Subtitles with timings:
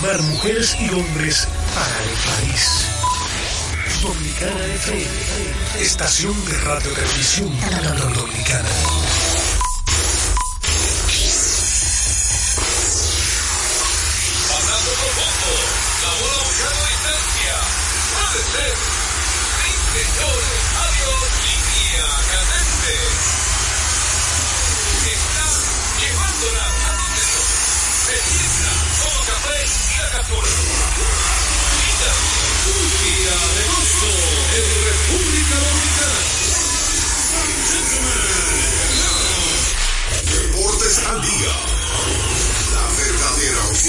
[0.00, 2.86] formar mujeres y hombres para el país.
[4.02, 7.50] Dominicana FM, estación de radio televisión
[8.14, 8.68] dominicana.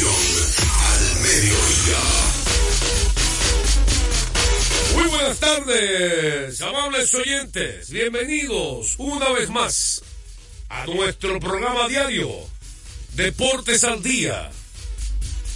[0.08, 2.00] Al mediodía.
[4.94, 7.90] Muy buenas tardes, amables oyentes.
[7.90, 10.02] Bienvenidos una vez más
[10.70, 12.30] a nuestro programa diario
[13.16, 14.50] Deportes al Día.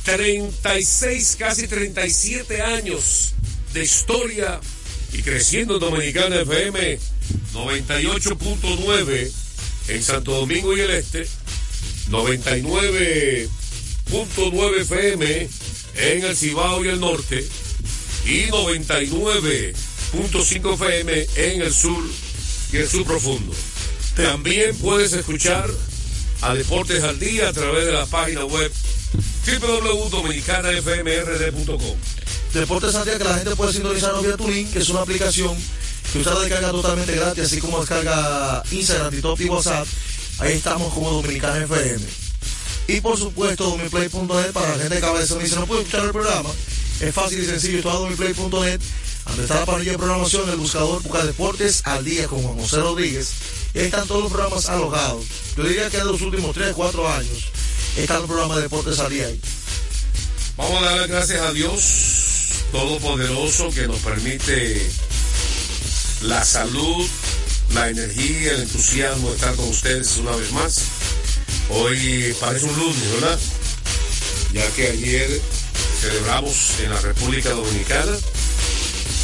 [0.04, 3.34] 36, casi 37 años
[3.74, 4.60] de historia
[5.14, 7.00] y creciendo en Dominicana FM
[7.54, 9.32] 98.9
[9.88, 11.26] en Santo Domingo y el Este,
[14.14, 15.50] 99.9 FM
[15.96, 17.44] en el Cibao y el Norte
[18.26, 22.04] y 99.5 FM en el sur
[22.72, 23.52] y el sur profundo.
[24.16, 25.68] También puedes escuchar
[26.42, 28.72] a Deportes al Día a través de la página web
[29.48, 31.98] www.dominicanafmrd.com.
[32.54, 35.58] Deportes al día que la gente puede sintonizarnos vía Tuning, que es una aplicación
[36.12, 39.88] que usted descarga totalmente gratis, así como descarga Instagram, TikTok y WhatsApp.
[40.38, 42.23] Ahí estamos como Dominicana FM.
[42.88, 46.12] Y por supuesto, domiplay.net para la gente de se me dice, no puede escuchar el
[46.12, 46.50] programa.
[47.00, 48.82] Es fácil y sencillo, está domiplay.net.
[49.26, 52.78] Donde está la parrilla de programación, el buscador busca deportes al día con Juan José
[52.78, 53.32] Rodríguez.
[53.74, 55.26] Están todos los programas alojados.
[55.56, 57.52] Yo diría que de los últimos 3, 4 años
[57.98, 59.30] está el programa de deportes al día.
[60.58, 62.14] Vamos a dar las gracias a Dios
[62.74, 64.82] Todopoderoso que nos permite
[66.24, 67.08] la salud,
[67.72, 70.82] la energía, el entusiasmo de estar con ustedes una vez más.
[71.70, 73.40] Hoy parece un lunes, ¿verdad?
[74.54, 75.42] Ya que ayer
[76.02, 78.12] celebramos en la República Dominicana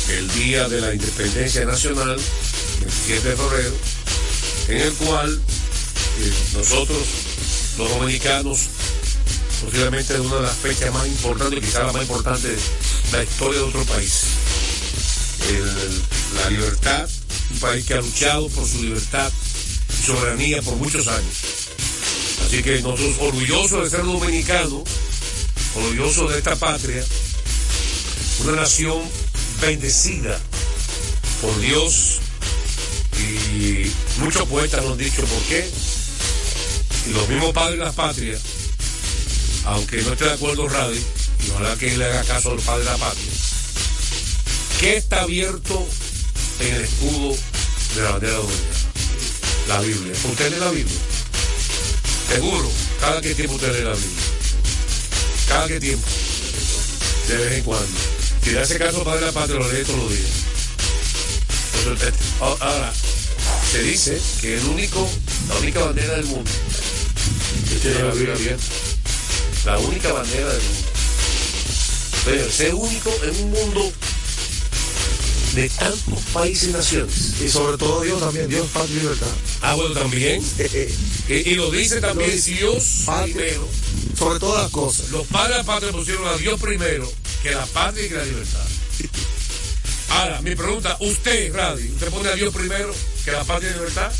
[0.09, 2.19] el Día de la Independencia Nacional,
[2.79, 3.75] 27 de febrero,
[4.69, 5.41] en el cual
[6.19, 6.97] eh, nosotros,
[7.77, 8.59] los dominicanos,
[9.63, 12.57] posiblemente es una de las fechas más importantes, quizá la más importante de
[13.11, 14.13] la historia de otro país.
[15.47, 16.01] El-
[16.41, 17.07] la libertad,
[17.51, 19.31] un país que ha luchado por su libertad
[20.01, 21.35] y soberanía por muchos años.
[22.49, 24.81] Así que nosotros orgullosos de ser dominicanos,
[25.75, 27.05] orgullosos de esta patria,
[28.39, 29.03] una nación
[29.61, 30.39] bendecida
[31.43, 32.17] por Dios
[33.19, 35.69] y muchos poetas nos han dicho por qué.
[37.07, 38.35] Y los mismos padres de la patria,
[39.65, 40.99] aunque no esté de acuerdo Radio,
[41.45, 43.31] y ojalá que le haga caso al padre de la patria,
[44.79, 45.87] ¿qué está abierto
[46.61, 47.37] en el escudo
[47.93, 48.79] de la bandera dominicana?
[49.67, 50.13] La Biblia.
[50.25, 51.08] ¿Usted lee la Biblia?
[52.29, 54.23] Seguro, cada que tiempo usted la Biblia.
[55.47, 56.07] Cada que tiempo.
[57.27, 57.87] De vez en cuando.
[58.43, 60.29] Si le hace caso padre de la patria, lo lee todos los días.
[61.79, 62.93] Entonces, este, Ahora,
[63.71, 65.09] se dice que el único,
[65.49, 66.51] la única bandera del mundo
[67.67, 68.63] que tiene la Biblia abierta.
[69.65, 70.87] La única bandera del mundo.
[72.25, 73.91] Pero ser único en un mundo
[75.61, 77.41] de tantos países y naciones.
[77.41, 79.27] Y sobre todo Dios también, Dios, paz y libertad.
[79.61, 80.41] Ah, bueno, también.
[81.29, 83.35] Y, y lo dice también Dios Patria.
[83.35, 83.67] primero.
[84.17, 85.09] Sobre todas las cosas.
[85.11, 87.11] Los padres de la patria pusieron a Dios primero
[87.43, 88.65] que la patria y que la libertad.
[90.09, 92.91] Ahora, mi pregunta, usted, Radio, ¿usted pone a Dios primero
[93.23, 94.11] que la patria y la libertad?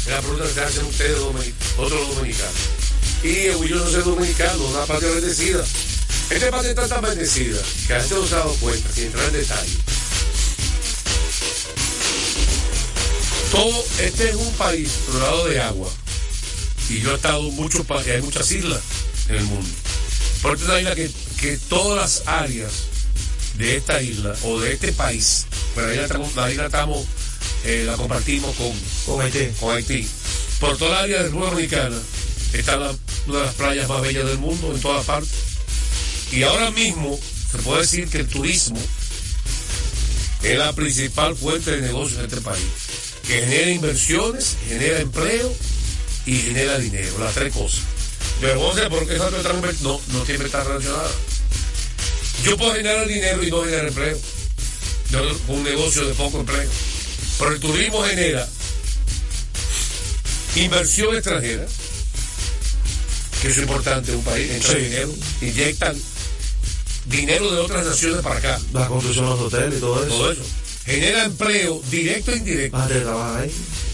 [0.00, 1.18] Es la pregunta que se hacen ustedes,
[1.78, 2.52] otros dominicanos.
[3.22, 5.64] Y orgulloso ser dominicano, una patria bendecida.
[6.28, 9.26] Esta patria está tan bendecida que la gente no se ha dado cuenta, sin entrar
[9.26, 9.78] en detalle.
[13.50, 15.90] Todo, este es un país rodeado de agua.
[16.88, 18.80] Y yo he estado en muchos pa- hay muchas islas
[19.28, 19.68] en el mundo.
[20.42, 21.10] Pero esta es una isla que,
[21.40, 22.72] que todas las áreas
[23.54, 27.04] de esta isla o de este país, pero la isla estamos, la, isla estamos,
[27.64, 28.72] eh, la compartimos con,
[29.06, 29.48] Con Haití.
[29.58, 30.08] con Haití.
[30.60, 31.96] Por toda la área de República Dominicana
[32.52, 32.94] está la-
[33.26, 35.30] una de las playas más bellas del mundo en todas partes.
[36.32, 37.18] Y ahora mismo
[37.50, 38.78] se puede decir que el turismo
[40.42, 42.64] es la principal fuente de negocio en este país,
[43.30, 45.54] que genera inversiones, genera empleo
[46.26, 47.82] y genera dinero, las tres cosas.
[48.40, 49.30] Pero vamos a ver por qué esa
[49.82, 51.08] no, no siempre está relacionada.
[52.42, 54.18] Yo puedo generar dinero y no generar empleo.
[55.10, 56.68] Yo, un negocio de poco empleo.
[57.38, 58.48] Pero el turismo genera
[60.56, 61.66] inversión extranjera,
[63.42, 64.78] que es importante un país, entra Sí.
[64.78, 65.96] dinero, inyectan
[67.06, 70.08] dinero de otras naciones para acá, La construcción de los hoteles y todo eso.
[70.16, 70.42] todo eso.
[70.90, 73.50] Genera empleo directo e indirecto, Más de trabajo ahí.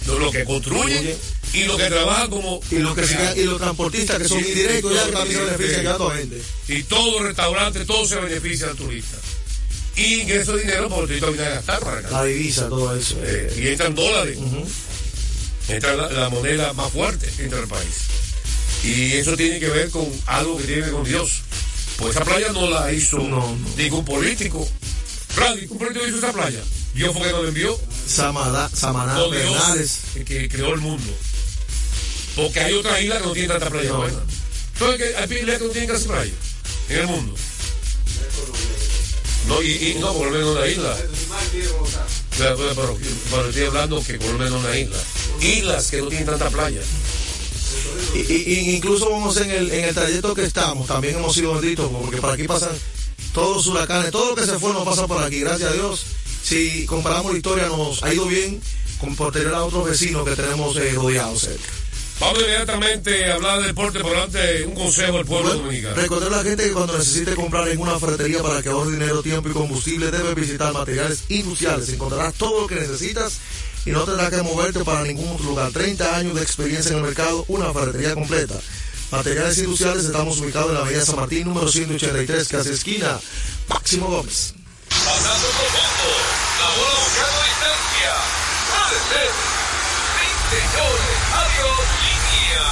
[0.07, 1.17] lo, que construye
[1.53, 2.61] y lo que trabaja como...
[2.71, 5.75] Y los, que se- y los transportistas que son Sí, indirectos ya también se benefician
[5.77, 5.83] sí.
[5.83, 6.43] llevando gente.
[6.69, 9.17] Y todo restaurante, todo se beneficia al turista.
[9.97, 12.11] Y ingresa dinero porque el turista a gastar para acá.
[12.11, 13.17] La divisa, todo eso.
[13.23, 14.39] Eh, eh, y entran dólares.
[15.69, 17.95] entra la, la moneda más fuerte entre el país.
[18.85, 21.43] Y eso tiene que ver con algo que tiene que ver con Dios.
[21.97, 23.59] Pues esa playa no la hizo No, no.
[23.77, 24.69] ningún político.
[25.35, 26.61] Claro, ningún político hizo esa playa.
[26.97, 27.79] Dios fue que nos envió.
[28.09, 31.13] Samada- Samaná, No Dios que creó el mundo.
[32.35, 33.97] Porque hay otras islas que no tienen tanta playa No.
[33.99, 34.19] buena.
[34.75, 36.33] Entonces, que hay islas que no tienen casi playa
[36.89, 37.35] en el mundo.
[39.49, 40.97] No, y, y no, por lo menos una isla.
[42.37, 42.99] Pero, pero, pero-
[43.31, 44.97] pero estoy hablando que por lo menos una isla.
[45.41, 46.81] Islas que no tienen tanta playa.
[48.15, 52.17] Y incluso vamos en el, en el trayecto que estamos, también hemos sido benditos, porque
[52.19, 52.71] por aquí pasan
[53.33, 56.01] todos los huracanes, todo lo que se fue nos pasa por aquí, gracias a Dios.
[56.47, 58.61] Si comparamos la historia, nos ha ido bien
[59.01, 61.69] con posterior a otros vecinos que tenemos eh, rodeados cerca.
[62.21, 65.97] Vamos inmediatamente a hablar de deporte por delante un consejo del pueblo Bueno, dominicano.
[65.97, 69.25] recordar a la gente que cuando necesite comprar en una ferretería para que ahorre dinero,
[69.25, 71.89] tiempo y combustible, debe visitar materiales industriales.
[71.89, 73.39] Encontrarás todo lo que necesitas
[73.85, 75.73] y no tendrás que moverte para ningún otro lugar.
[75.73, 78.55] 30 años de experiencia en el mercado, una ferretería completa.
[79.11, 83.19] Materiales industriales, estamos ubicados en la avenida San Martín, número 183, casi esquina.
[83.69, 84.55] Máximo Gómez.
[84.89, 86.09] Pasando profundo,
[86.59, 88.15] la bola buscando distancia.
[90.51, 91.19] Señores.
[91.33, 92.63] Adiós, línea.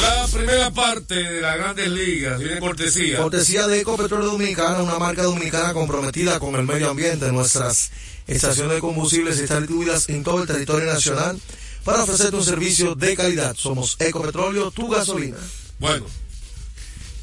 [0.00, 3.18] La primera parte de las grandes ligas viene cortesía.
[3.18, 7.32] Cortesía de Ecopetróleo Dominicana, una marca dominicana comprometida con el medio ambiente.
[7.32, 7.90] Nuestras
[8.26, 11.40] estaciones de combustibles están distribuidas en todo el territorio nacional
[11.84, 13.54] para ofrecerte un servicio de calidad.
[13.56, 15.38] Somos Ecopetróleo, tu gasolina.
[15.78, 16.04] Bueno,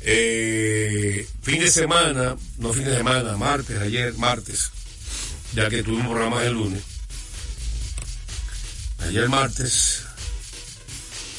[0.01, 4.71] eh, fin de semana, no fin de semana, martes, ayer, martes,
[5.53, 6.81] ya que tuvimos programa el lunes.
[8.99, 10.03] Ayer martes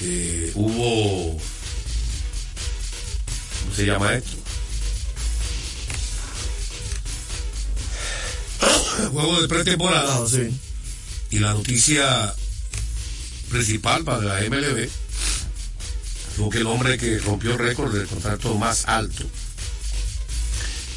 [0.03, 1.39] eh, hubo,
[3.63, 4.37] ¿cómo se llama esto?
[9.13, 10.17] Juego de pretemporada.
[10.17, 10.51] Ah, sí.
[11.31, 12.35] Y la noticia
[13.51, 14.89] principal para la MLB
[16.37, 19.25] fue que el hombre que rompió el récord del contrato más alto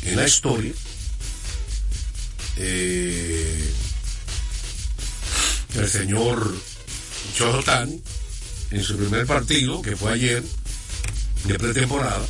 [0.04, 0.74] en la historia,
[2.60, 3.74] eh,
[5.76, 6.56] el señor
[7.36, 8.02] Shohei Ohtani,
[8.72, 10.44] en su primer partido, que fue ayer,
[11.46, 12.26] de pretemporada,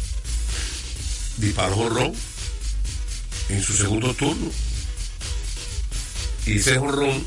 [1.38, 2.14] disparó jonrón
[3.50, 4.52] en su segundo turno.
[6.46, 7.26] Y ese jonrón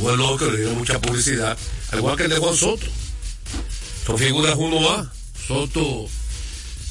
[0.00, 1.56] fue loco, le dio mucha publicidad,
[1.92, 2.86] al igual que el de Juan Soto.
[4.04, 5.10] Son figuras 1A.
[5.46, 6.08] Soto,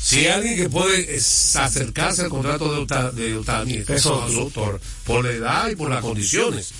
[0.09, 1.17] si hay alguien que puede
[1.55, 4.49] acercarse al contrato de, Ota- de Otani, es Soto.
[4.53, 6.71] Por, por la edad y por las condiciones.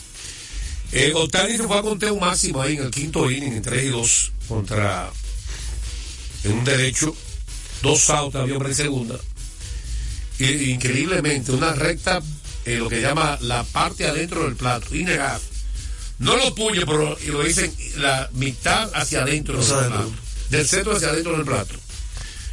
[0.94, 3.90] Eh, Otani se fue a conteo máximo ahí en el quinto inning, en 3 y
[3.90, 5.10] 2, contra
[6.46, 7.14] en un derecho,
[7.82, 9.20] dos outs, había hombre en segunda.
[10.40, 12.22] Y, increíblemente, una recta,
[12.64, 15.44] eh, lo que llama la parte adentro del plato, innegable.
[16.20, 20.12] No lo puñe, pero lo dicen la mitad hacia adentro del plato.
[20.50, 21.76] Del centro hacia adentro del plato.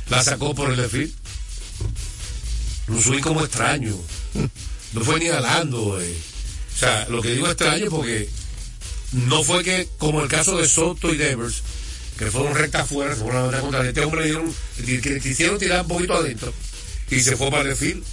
[0.08, 1.14] La sacó por el defil.
[2.88, 3.96] Un swing como extraño.
[4.92, 6.00] No fue ni jalando.
[6.00, 6.16] eh.
[6.74, 8.28] O sea, lo que digo extraño porque
[9.12, 11.62] no fue que, como el caso de Soto y Devers,
[12.18, 13.88] que fueron recta afuera, fueron a la banda contraria.
[13.90, 14.54] Este hombre le dieron,
[15.02, 16.52] que quisieron tirar un poquito adentro
[17.10, 18.04] y se fue para el defil.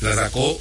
[0.00, 0.60] La sacó.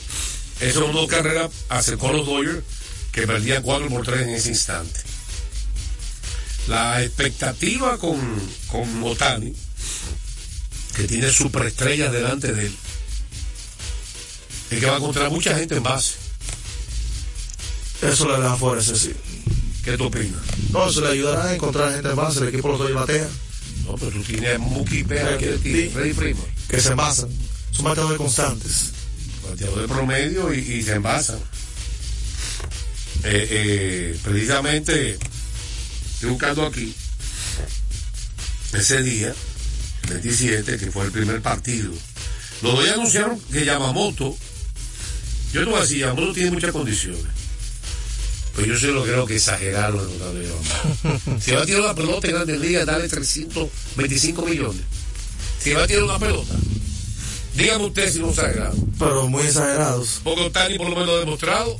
[0.74, 2.64] Son dos carreras, acercó a los Dodgers
[3.12, 5.00] que perdían 4 por 3 en ese instante.
[6.68, 8.18] La expectativa con,
[8.68, 9.54] con Otani,
[10.96, 12.76] que tiene superestrellas delante de él,
[14.72, 16.16] es que va a encontrar mucha gente en base.
[18.02, 19.14] Eso le da fuerza, sí.
[19.84, 20.42] ¿Qué tú opinas?
[20.72, 22.40] No, eso le ayudará a encontrar gente en base.
[22.40, 23.28] El equipo los doy batea,
[23.86, 25.90] No, pero tú tienes Mookie Pea aquí de ti.
[25.94, 26.46] Freddy Freeman.
[26.68, 27.30] que se envasan.
[27.72, 28.92] Son bateadores constantes.
[29.50, 31.38] bateador de promedio y, y se envasan.
[33.24, 35.18] Eh, eh, precisamente,
[36.14, 36.94] estoy buscando aquí,
[38.74, 39.34] ese día,
[40.06, 41.92] el 27, que fue el primer partido,
[42.62, 44.36] los dos anunciaron que Yamamoto,
[45.54, 47.26] yo te voy a decir, Yamamoto tiene muchas condiciones,
[48.56, 50.50] Pues yo sí lo creo que exageraron de.
[51.42, 54.82] Si va a tirar una pelota en Grandes Ligas, dale 325 millones.
[55.60, 56.54] Si va a tirar una pelota,
[57.56, 58.76] dígame usted si no exagerado.
[58.98, 60.22] Pero muy exagerados.
[60.24, 61.78] Porque Otani por lo menos ha demostrado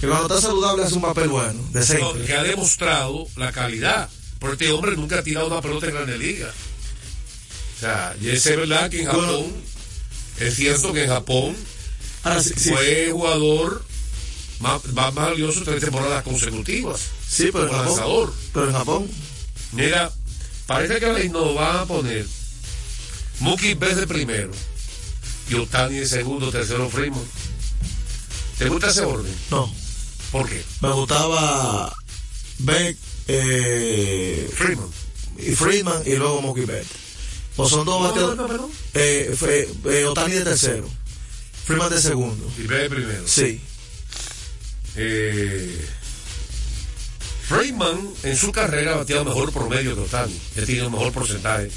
[0.00, 2.24] Que cuando está saludable hace un papel bueno, no, decente.
[2.26, 4.08] que ha demostrado la calidad.
[4.40, 6.52] Porque este hombre nunca ha tirado una pelota en Grandes Ligas.
[7.84, 9.06] Sea, y es verdad que en.
[9.06, 9.52] Japón,
[10.40, 11.54] es cierto que en Japón
[12.22, 13.84] Ahora, sí, sí, fue jugador
[14.60, 16.98] más, más valioso tres temporadas consecutivas.
[17.28, 17.86] sí, pero en como Japón.
[17.96, 18.34] lanzador.
[18.54, 19.10] Pero en Japón.
[19.72, 20.10] Mira,
[20.66, 22.26] parece que nos van a poner
[23.40, 24.50] Mookie Betts de primero
[25.50, 27.20] y Otani de segundo, tercero Freeman.
[28.56, 29.34] ¿Te gusta ese orden?
[29.50, 29.70] No.
[30.32, 30.64] ¿Por qué?
[30.80, 31.94] Me gustaba
[32.60, 32.96] Beck
[33.28, 34.88] eh, Freeman.
[35.36, 37.03] y Friedman y luego Mookie Betts.
[37.56, 38.46] O son dos bateadores.
[38.46, 38.70] perdón.
[38.94, 40.88] Eh, fue, eh, Otani de tercero.
[41.66, 42.50] Freeman de segundo.
[42.58, 43.22] Y Betts de primero.
[43.26, 43.60] Sí.
[44.96, 45.86] Eh,
[47.48, 50.38] Freeman en su carrera ha bateado mejor promedio que Otani.
[50.56, 51.70] Ha tenido mejor porcentaje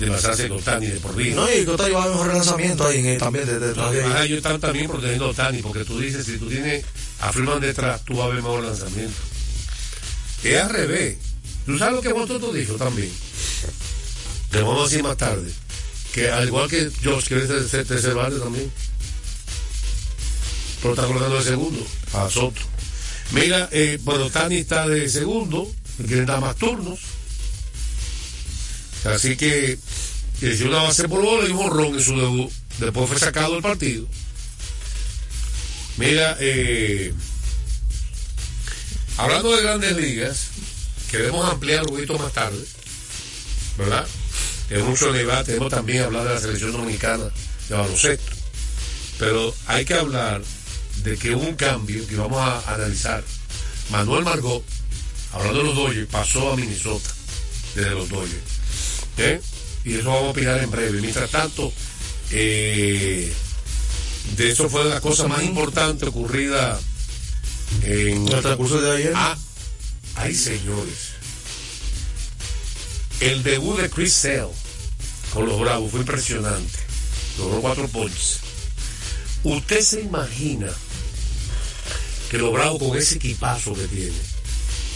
[0.00, 1.36] de lanzarse que Otani de por vida.
[1.36, 3.90] No, y que Otani va a mejor lanzamiento ahí en el- también de, de- No,
[3.90, 6.84] de- además, ellos están también protegiendo a Otani, porque tú dices, si tú tienes
[7.20, 9.14] a Freeman detrás, tú vas a ver mejor lanzamiento.
[10.42, 11.16] Es al revés.
[11.64, 13.10] ¿Tú sabes lo que Boston dijo también?
[14.54, 15.52] Te lo vamos a decir más tarde.
[16.12, 18.70] Que al igual que Josh, que es tercer, tercer bate también.
[20.80, 22.60] Pero está colocando de segundo a Soto.
[23.32, 25.68] Mira, eh, bueno, Tani está de segundo,
[26.06, 27.00] quieren dar más turnos.
[29.06, 29.76] Así que
[30.38, 32.52] que si una base por bola y un honrón en su debut.
[32.78, 34.06] Después fue sacado del partido.
[35.96, 37.12] Mira, eh,
[39.16, 40.46] hablando de grandes ligas,
[41.10, 42.64] queremos ampliar un poquito más tarde,
[43.78, 44.06] ¿verdad?
[44.68, 47.24] Tenemos mucho debate, tenemos también hablar de la selección dominicana
[47.68, 48.32] de baloncesto.
[49.18, 50.42] Pero hay que hablar
[51.02, 53.22] de que hubo un cambio que vamos a analizar.
[53.90, 54.64] Manuel Margot,
[55.32, 57.10] hablando de los Dodgers, pasó a Minnesota
[57.74, 58.42] desde los Dodgers.
[59.18, 59.40] ¿Eh?
[59.84, 61.00] Y eso vamos a opinar en breve.
[61.00, 61.72] Mientras tanto,
[62.30, 63.32] eh,
[64.36, 66.80] de eso fue la cosa más importante ocurrida
[67.82, 69.12] en en el transcurso de ayer.
[69.14, 69.36] Ah,
[70.16, 71.13] ay señores.
[73.20, 74.48] El debut de Chris Sale
[75.32, 76.78] con los Bravos fue impresionante.
[77.38, 78.40] Logró cuatro ponches.
[79.42, 80.72] ¿Usted se imagina
[82.30, 84.12] que los Bravos con ese equipazo que tiene,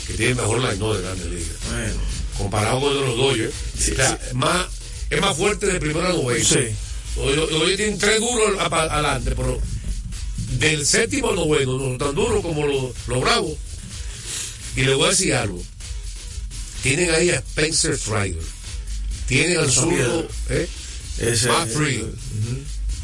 [0.06, 2.00] que tiene mejor line de Grandes Ligas, Bueno.
[2.36, 4.66] comparado con los Dodgers, sea, Más,
[5.10, 6.44] es más fuerte de primera a novena.
[6.44, 6.68] Sí.
[7.16, 9.60] Hoy, tienen tres duros adelante, pero
[10.58, 13.54] del séptimo al noveno, no son tan duros como los, los bravos.
[14.76, 15.62] Y le voy a decir algo.
[16.88, 18.42] Tienen ahí a Spencer Strider.
[19.26, 20.68] Tienen al zurdo, ¿eh?
[21.46, 21.68] Matt.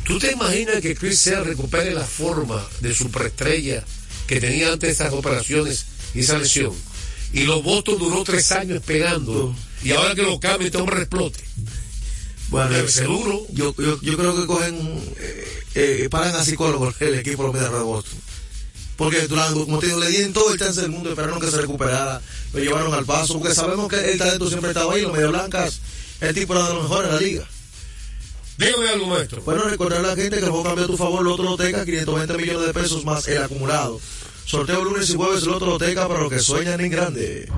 [0.05, 3.85] ¿Tú te imaginas que Chris Sale recupere la forma de superestrella
[4.27, 6.73] que tenía antes de estas operaciones y esa lesión?
[7.35, 9.55] Y los Boston duró tres años pegando.
[9.83, 11.41] Y ahora que lo cambie, este hombre explote.
[12.49, 12.71] Bueno,
[13.05, 13.47] duro.
[13.51, 18.19] yo, yo, yo creo que cogen, eh, eh, pagan a psicólogos el equipo de Boston.
[18.97, 21.61] Porque durante, como te digo, le dieron todo el chance del mundo, esperaron que se
[21.61, 22.21] recuperara,
[22.53, 25.81] lo llevaron al paso, porque sabemos que el talento siempre estaba ahí, los Medias Blancas,
[26.21, 27.49] el tipo era de los mejores en la liga.
[28.57, 29.43] Dígame algo, maestro.
[29.43, 31.85] Bueno, recordar a la gente que el juego cambió a tu favor, el otro loteca,
[31.85, 34.01] 520 millones de pesos más el acumulado.
[34.45, 37.49] Sorteo lunes y jueves, el otro loteca para los que sueñan en grande.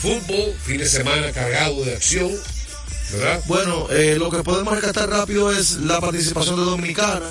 [0.00, 0.54] Fútbol.
[0.64, 2.30] Fin de semana cargado de acción,
[3.12, 3.42] ¿verdad?
[3.46, 7.28] Bueno, eh, lo que podemos rescatar rápido es la participación de Dominicana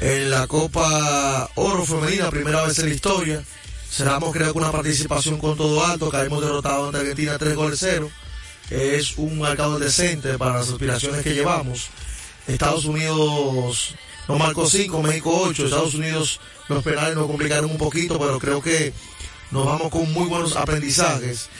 [0.00, 3.44] en la Copa Oro Femenina, primera vez en la historia.
[3.90, 8.10] Cerramos creo que una participación con todo alto, caímos derrotados ante Argentina 3 goles 0.
[8.70, 11.88] Es un marcador decente para las aspiraciones que llevamos.
[12.46, 13.94] Estados Unidos
[14.28, 15.64] nos marcó 5, México 8.
[15.64, 18.92] Estados Unidos los penales nos complicaron un poquito, pero creo que
[19.50, 21.50] nos vamos con muy buenos aprendizajes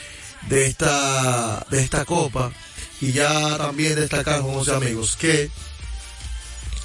[0.48, 2.52] de esta, de esta copa.
[3.00, 5.50] Y ya también destacar, como amigos, que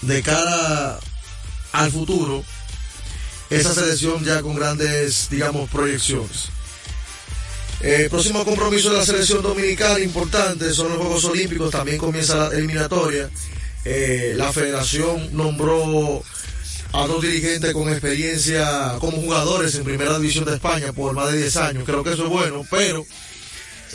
[0.01, 1.00] de cara
[1.74, 2.43] al futuro,
[3.50, 6.50] esa selección ya con grandes, digamos, proyecciones.
[7.81, 12.55] El próximo compromiso de la selección dominicana importante son los Juegos Olímpicos, también comienza la
[12.55, 13.29] eliminatoria.
[13.83, 16.24] Eh, la federación nombró
[16.93, 21.39] a dos dirigentes con experiencia como jugadores en primera división de España por más de
[21.39, 21.83] 10 años.
[21.85, 23.05] Creo que eso es bueno, pero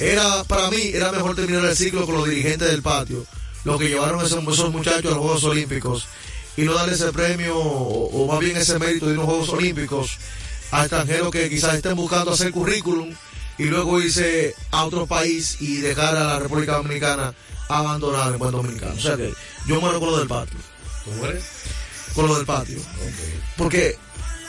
[0.00, 3.24] era para mí era mejor terminar el ciclo con los dirigentes del patio,
[3.64, 6.08] los que llevaron a esos, esos muchachos a los Juegos Olímpicos
[6.56, 10.18] y no darle ese premio o, o más bien ese mérito de unos Juegos Olímpicos
[10.72, 13.14] a extranjeros que quizás estén buscando hacer currículum
[13.58, 17.34] y luego irse a otro país y dejar a la República Dominicana
[17.68, 18.94] abandonada en buen dominicano.
[18.94, 19.32] O sea que
[19.66, 20.58] yo muero con lo del patio.
[21.04, 21.44] ¿Cómo eres?
[22.14, 22.78] Con lo del patio.
[23.56, 23.98] Porque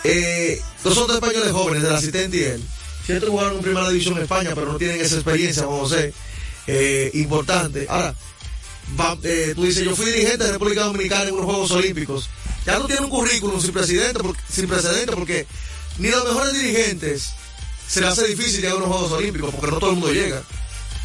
[0.03, 2.63] eh, los otros españoles jóvenes, del asistente y él,
[3.05, 6.13] cierto jugaron en primera división en España, pero no tienen esa experiencia, a ser,
[6.67, 7.85] eh, importante.
[7.89, 8.13] Ahora,
[8.99, 12.29] va- eh, tú dices, yo fui dirigente de República Dominicana en unos Juegos Olímpicos.
[12.65, 15.47] Ya no tiene un currículum sin precedente, porque, sin precedente, porque
[15.97, 17.29] ni los mejores dirigentes
[17.87, 20.43] se le hace difícil llegar a unos Juegos Olímpicos, porque no todo el mundo llega.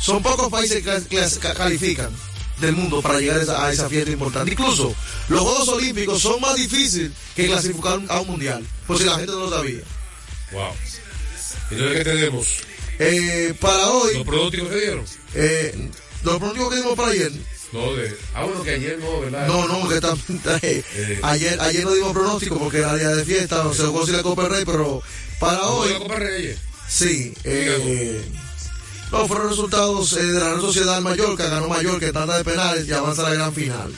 [0.00, 2.10] Son pocos países que califican
[2.60, 4.52] del mundo para llegar a esa, a esa fiesta importante.
[4.52, 4.94] Incluso
[5.28, 9.32] los Juegos Olímpicos son más difíciles que clasificar a un mundial, por si la gente
[9.32, 9.80] no lo sabía.
[10.52, 10.72] Wow.
[11.70, 12.46] Entonces, ¿qué tenemos?
[12.98, 15.04] Eh, para hoy, ¿Los pronósticos que dieron?
[15.34, 15.90] eh,
[16.22, 17.32] los pronósticos que dimos para ayer,
[17.72, 18.16] No, de.
[18.34, 19.46] Ah, bueno, que ayer no, ¿verdad?
[19.46, 20.14] no, no, que está,
[20.62, 20.82] eh,
[21.22, 24.22] ayer, ayer no dimos pronóstico porque era día de fiesta, no se jugó si la
[24.22, 25.02] Copa del Rey, pero
[25.38, 26.58] para ¿Cómo hoy, la Copa Reyes?
[26.88, 28.22] sí, eh,
[29.12, 32.88] no, fueron resultados eh, de la Real Sociedad Mallorca, ganó Mallorca en tanda de penales
[32.88, 33.92] y avanza a la gran final.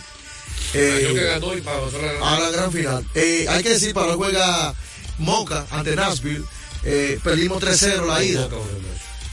[0.73, 3.07] Que ganó y para avanzar a la a la gran final.
[3.15, 4.75] Hay que decir, para hoy juega
[5.19, 6.45] Moca ante Nashville.
[6.85, 8.49] Eh, perdimos 3-0 la ida.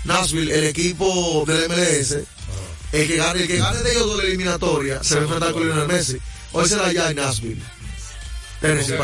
[0.05, 2.17] Nashville, el equipo del MLS,
[2.91, 5.51] el que gane, el que gane de ellos de la eliminatoria se va a enfrentar
[5.53, 6.17] con Lionel Messi.
[6.51, 7.61] Hoy será allá en Nashville.
[8.87, 8.97] Ya.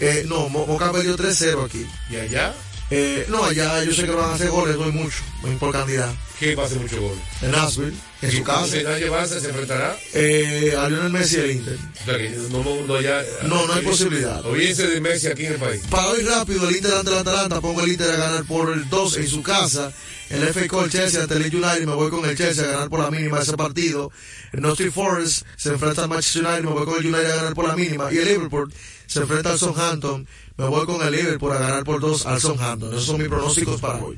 [0.00, 1.86] eh, no, Mo- Moca perdió 3-0 aquí.
[2.10, 2.54] ¿Y allá?
[2.92, 5.56] Eh, no, allá yo sé que van a hacer goles, no hay mucho, no hay
[5.56, 6.12] por cantidad.
[6.40, 7.16] ¿Quién va a hacer mucho gol?
[7.42, 9.96] En Nashville, en su casa, Si nadie avanza, se enfrentará.
[10.14, 11.78] eh, a Lionel Messi y el Inter.
[12.00, 14.44] O sea, que no, no, no, ya, No, no hay posibilidad.
[14.44, 15.82] Olvídense de Messi aquí en el país.
[15.88, 18.88] Para hoy rápido, el Inter ante el Atalanta, pongo el Inter a ganar por el
[18.88, 19.92] 2 en su casa.
[20.30, 22.88] El FA Cup, el Chelsea ante el United, me voy con el Chelsea a ganar
[22.88, 24.10] por la mínima ese partido.
[24.52, 27.54] El Nottingham Forest se enfrenta al Manchester United, me voy con el United a ganar
[27.54, 28.12] por la mínima.
[28.12, 28.72] Y el Liverpool
[29.10, 30.24] se enfrenta al Southampton,
[30.56, 32.90] me voy con el Liverpool a ganar por 2 al Southampton.
[32.90, 34.16] Esos son mis pronósticos para hoy.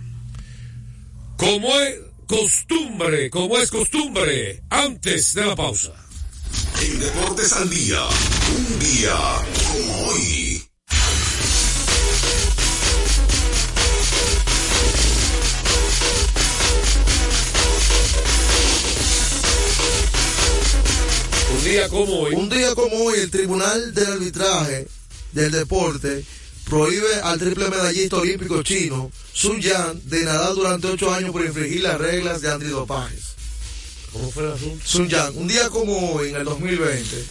[1.38, 5.94] Como es costumbre, como es costumbre, antes de la pausa.
[6.82, 8.02] En Deportes al Día,
[8.54, 9.16] un día
[9.72, 10.51] como hoy.
[21.62, 22.34] Un día como hoy.
[22.34, 24.88] Un día como hoy, el Tribunal del Arbitraje
[25.30, 26.24] del Deporte
[26.64, 31.82] prohíbe al triple medallista olímpico chino Sun Yan de nadar durante ocho años por infringir
[31.82, 33.36] las reglas de antidopajes.
[34.12, 34.84] ¿Cómo fue el asunto?
[34.84, 37.24] Sun Yan, un día como hoy, en el 2020,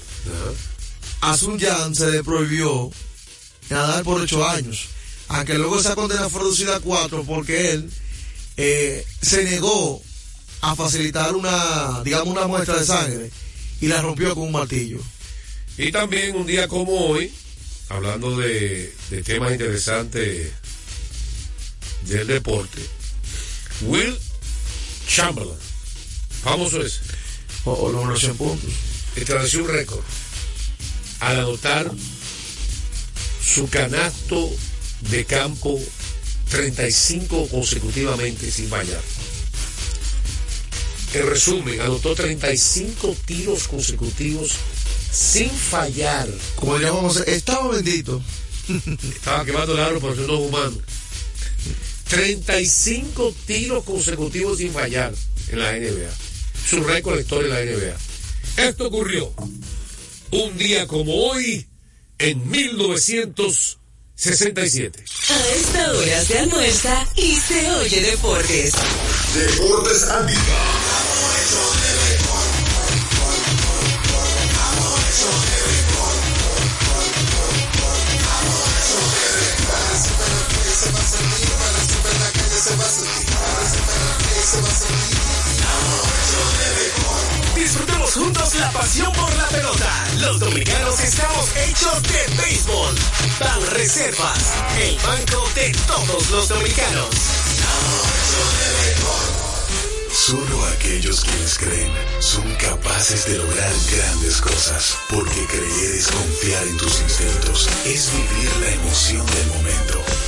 [1.19, 2.89] a Sun Yan se le prohibió
[3.69, 4.87] nadar por ocho años,
[5.27, 7.91] aunque luego esa condena fue reducida a cuatro porque él
[8.55, 10.01] eh, se negó
[10.61, 13.31] a facilitar una, digamos, una muestra de sangre
[13.81, 14.99] y la rompió con un martillo.
[15.77, 17.33] Y también un día como hoy,
[17.89, 20.51] hablando de, de temas interesantes
[22.07, 22.79] del deporte,
[23.81, 24.17] Will
[25.07, 25.57] Chamberlain,
[26.43, 26.99] famoso ese,
[27.65, 28.71] O, o lo puntos.
[29.15, 30.03] estableció un récord
[31.19, 31.91] al anotar
[33.43, 34.49] su canasto
[35.09, 35.79] de campo
[36.49, 39.01] 35 consecutivamente sin fallar.
[41.13, 44.53] En resumen, anotó 35 tiros consecutivos
[45.11, 46.29] sin fallar.
[46.55, 48.21] Como diríamos, estaba bendito.
[49.15, 50.77] Estaba quemando el aro por ser dos humanos.
[52.07, 55.13] 35 tiros consecutivos sin fallar
[55.49, 56.09] en la NBA.
[56.65, 57.97] Es un récord de la historia de la NBA.
[58.67, 59.33] Esto ocurrió
[60.31, 61.67] un día como hoy
[62.19, 65.03] en 1967.
[65.29, 68.73] A esta hora se almuerza y se oye deportes.
[69.33, 70.25] Deportes al
[90.31, 92.95] Los dominicanos estamos hechos de béisbol.
[93.37, 97.09] Ban Reservas, el banco de todos los dominicanos.
[100.09, 106.77] Solo aquellos quienes creen son capaces de lograr grandes cosas, porque creer es confiar en
[106.77, 109.47] tus instintos, es vivir la emoción del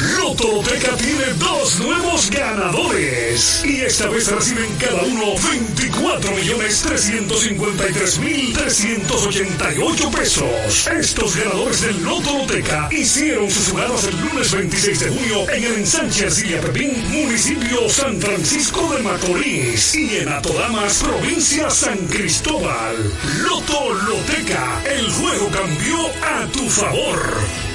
[0.00, 8.52] Lotoloteca tiene dos nuevos ganadores y esta vez reciben cada uno 24 millones 353 mil
[8.54, 10.86] 388 pesos.
[10.86, 16.24] Estos ganadores del Lotoloteca hicieron sus jugadas el lunes 26 de junio en el ensanche
[16.24, 22.96] Arcilla Pepín, municipio San Francisco de Macorís y en Atodamas, provincia San Cristóbal.
[23.42, 27.69] Lotoloteca, el juego cambió a tu favor.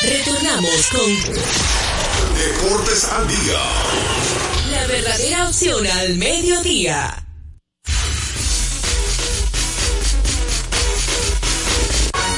[0.00, 1.34] Retornamos con
[2.36, 3.60] Deportes al día.
[4.70, 7.26] la verdadera opción al mediodía.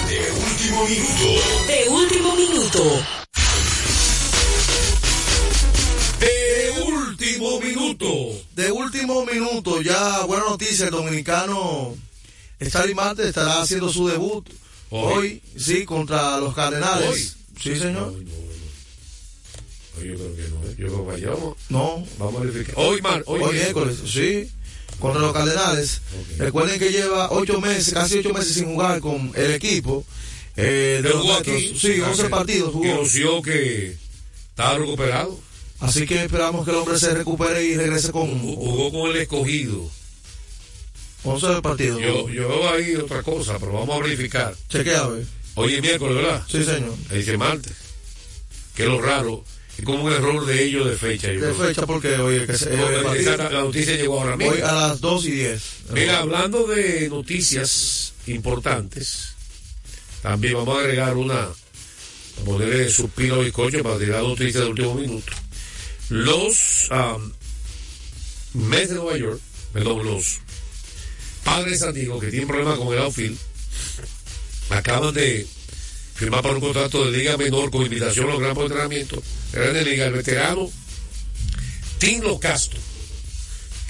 [0.08, 1.42] De último minuto.
[1.66, 3.06] De último minuto.
[6.18, 8.42] De último minuto.
[8.54, 11.94] De último minuto, ya buena noticia, el dominicano
[12.70, 14.48] Charlie Marte estará haciendo su debut
[14.90, 15.12] Hoy.
[15.14, 17.10] hoy, sí, contra los Cardenales.
[17.10, 17.39] Hoy.
[17.58, 18.12] Sí, señor.
[18.12, 18.18] No,
[20.02, 20.56] Yo creo que no.
[20.70, 20.74] ¿eh?
[20.78, 21.56] Yo creo que vayamos.
[21.68, 22.74] No, Vamos a verificar.
[22.78, 23.22] Hoy, Mar.
[23.26, 24.50] Hoy, hoy miércoles, sí,
[24.98, 26.00] contra los Cardenales.
[26.38, 30.04] Recuerden que lleva ocho meses, casi ocho meses sin jugar con el equipo.
[30.56, 31.74] Eh, de los jugó aquí.
[31.78, 32.92] Sí, Ah, 11 que- partidos Que jugó.
[32.92, 33.96] anunció que
[34.50, 35.38] estaba recuperado.
[35.80, 39.16] Así que esperamos que el hombre se recupere y regrese con Jugó jugó con el
[39.16, 39.88] escogido.
[41.24, 42.00] 11 partidos.
[42.00, 44.54] Yo, yo veo ahí otra cosa, pero vamos a verificar.
[44.68, 45.26] Chequea, a ver.
[45.54, 46.44] Hoy es miércoles, ¿verdad?
[46.48, 46.94] Sí, señor.
[47.10, 47.72] Ahí dice martes.
[48.74, 49.44] Que es lo raro.
[49.78, 51.28] Es como un error de ellos de fecha.
[51.28, 51.54] yo De creo.
[51.54, 54.52] fecha porque hoy, que se- el la noticia llegó ahora mismo.
[54.52, 55.62] hoy a las 2 y 10.
[55.92, 59.28] Mira, hablando de noticias importantes,
[60.22, 64.94] también vamos a agregar una, a ponerle suspiro y coche para tirar noticias de último
[64.94, 65.32] minuto.
[66.10, 67.32] Los um,
[68.68, 69.40] Mets de Nueva York,
[69.72, 70.40] perdón, los
[71.44, 73.38] padres Diego que tienen problemas con el outfield,
[74.70, 75.46] acaban de
[76.14, 79.60] firmar para un contrato de liga menor con invitación a los campos de entrenamiento de
[79.60, 80.70] Grandes Ligas, el veterano
[81.98, 82.80] Tim Lo Castro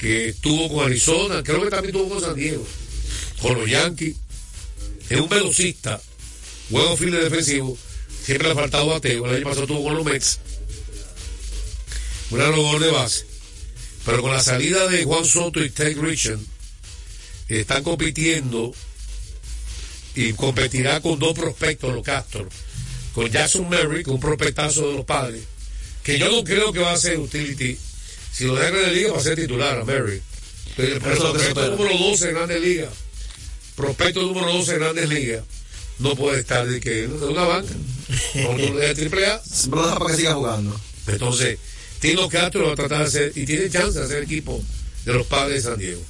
[0.00, 2.66] que estuvo con Arizona, creo que también estuvo con San Diego,
[3.42, 4.16] con los Yankees.
[5.10, 6.00] Es un velocista,
[6.70, 7.76] juego fielder defensivo,
[8.24, 9.26] siempre le ha faltado bateo.
[9.26, 10.40] El año pasado estuvo con los Mets,
[12.30, 13.26] un jugador de base.
[14.06, 16.42] Pero con la salida de Juan Soto y Ted Grisham,
[17.48, 18.72] están compitiendo
[20.14, 22.48] y competirá con dos prospectos, los Castro,
[23.14, 25.42] con Jackson Merrick, un prospectazo de los padres,
[26.02, 27.78] que yo no creo que va a ser utility
[28.32, 30.22] si lo dejan en la liga va a ser titular a Merrick.
[30.76, 32.90] El que se prospecto número 12 en Grandes Ligas,
[33.76, 35.44] prospecto número 12 en Grandes Ligas,
[35.98, 37.74] no puede estar de que de una banca,
[38.46, 39.42] con de triple A.
[39.70, 40.80] Pero para que siga jugando.
[41.06, 41.58] Entonces,
[41.98, 44.62] Tino Castro va a tratar de hacer, y tiene chance de ser equipo
[45.04, 46.02] de los padres de San Diego.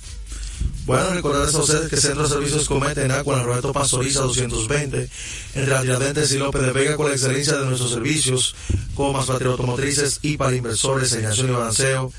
[0.90, 5.08] Bueno, recordarles a ustedes que Centro de Servicios Cometa en Agua, en Roberto Pastoriza 220,
[5.54, 8.56] entre Tiradentes y López de Vega, con la excelencia de nuestros servicios,
[8.96, 12.12] comas, baterías automotrices y para inversores, señalización y balanceo,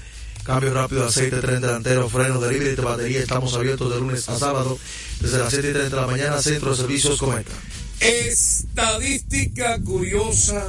[0.46, 3.20] cambio rápido de aceite, tren delantero, freno, delivery de batería.
[3.20, 4.80] Estamos abiertos de lunes a sábado,
[5.20, 7.52] desde las 7 y 30 de la mañana, Centro de Servicios Cometa.
[8.00, 10.66] Estadística curiosa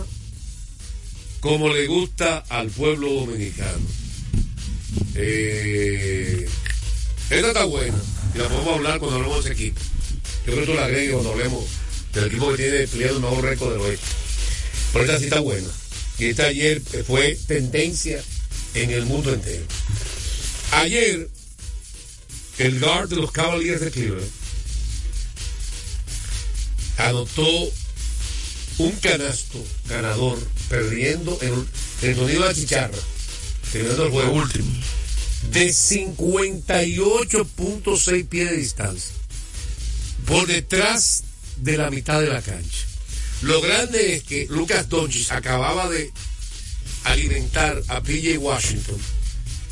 [1.38, 3.79] como le gusta al pueblo dominicano.
[5.15, 6.49] Eh,
[7.33, 7.99] esta está buena
[8.35, 9.81] y la podemos hablar cuando hablemos de ese equipo.
[10.47, 11.64] Yo creo que tú la agregues cuando hablemos
[12.12, 14.07] del equipo que tiene peleado el mejor récord del oeste.
[14.92, 15.68] Pero esta sí está buena.
[16.18, 18.23] Y esta ayer fue tendencia
[18.75, 19.64] en el mundo entero.
[20.73, 21.29] Ayer,
[22.59, 24.31] el guard de los Cavaliers de Cleveland
[26.99, 27.71] anotó
[28.79, 31.53] un canasto ganador perdiendo en,
[32.03, 32.99] en el sonido de la chicharra
[33.73, 34.71] terminando el juego último.
[35.50, 39.14] De 58.6 pies de distancia
[40.26, 41.24] por detrás
[41.57, 42.87] de la mitad de la cancha
[43.42, 46.12] lo grande es que Lucas Doncic acababa de
[47.05, 48.96] alimentar a PJ Washington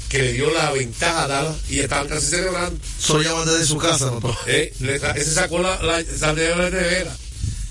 [0.09, 3.79] que le dio la ventaja a Dallas y estaban casi celebrando Solo llaman desde su
[3.79, 4.21] casa, ¿no?
[4.49, 7.17] eh, le ese sacó la, la, de la nevera.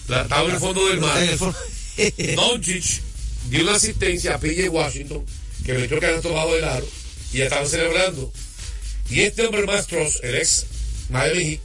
[0.07, 1.17] La, estaba en el fondo del mar.
[1.97, 2.35] El.
[2.38, 3.01] Doncic
[3.49, 5.25] dio una asistencia a PJ Washington,
[5.65, 6.88] que metió el canasto bajo del aro,
[7.34, 8.32] y ya estaban celebrando.
[9.10, 10.65] Y este hombre más Tross, el ex
[11.10, 11.62] Miami Heat,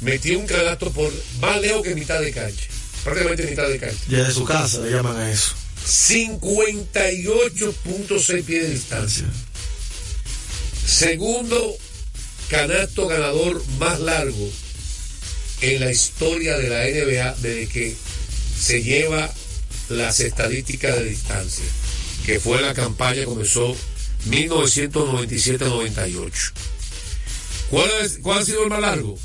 [0.00, 2.64] metió un canasto por más lejos que mitad de cancha.
[3.04, 4.04] Prácticamente mitad de cancha.
[4.08, 5.52] Desde su casa le llaman a eso.
[5.86, 9.26] 58.6 pies de distancia.
[10.86, 11.76] Segundo
[12.48, 14.50] canasto ganador más largo
[15.60, 17.96] en la historia de la NBA desde que
[18.58, 19.30] se lleva
[19.88, 21.64] las estadísticas de distancia,
[22.26, 23.74] que fue la campaña que comenzó
[24.30, 26.52] 1997-98.
[27.70, 29.18] ¿Cuál, es- ¿Cuál ha sido el más largo?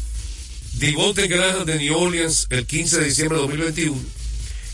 [0.73, 4.01] Devontae Graham de New Orleans el 15 de diciembre de 2021.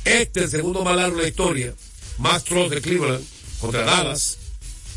[0.05, 1.73] Este, el segundo más largo de la historia,
[2.17, 3.23] Max Truss de Cleveland
[3.59, 4.37] contra Dallas,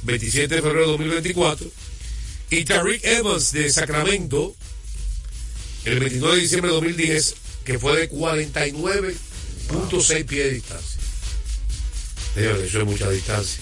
[0.04, 1.70] 27 de febrero de 2024.
[2.50, 4.54] Y Tariq Evans de Sacramento,
[5.84, 11.00] el 29 de diciembre de 2010, que fue de 49.6 pies de distancia.
[12.36, 13.60] Dígame, eso es mucha distancia.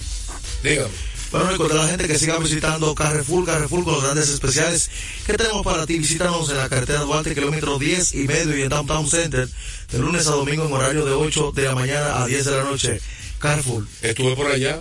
[0.63, 1.10] Dígame.
[1.31, 4.91] Bueno, recordar a la gente que siga visitando Carrefour, Carrefour con los grandes especiales
[5.25, 5.97] que tenemos para ti.
[5.97, 9.49] Visítanos en la carretera Duarte, kilómetro 10 y medio y en Downtown Center,
[9.93, 12.65] de lunes a domingo en horario de 8 de la mañana a 10 de la
[12.65, 13.01] noche.
[13.39, 13.87] Carrefour.
[14.03, 14.81] Estuve por allá.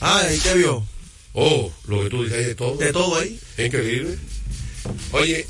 [0.00, 0.86] Ah, ¿y qué vio?
[1.34, 2.76] Oh, lo que tú dices de todo.
[2.76, 3.38] De todo ahí.
[3.58, 4.18] Increíble.
[5.12, 5.46] Oye,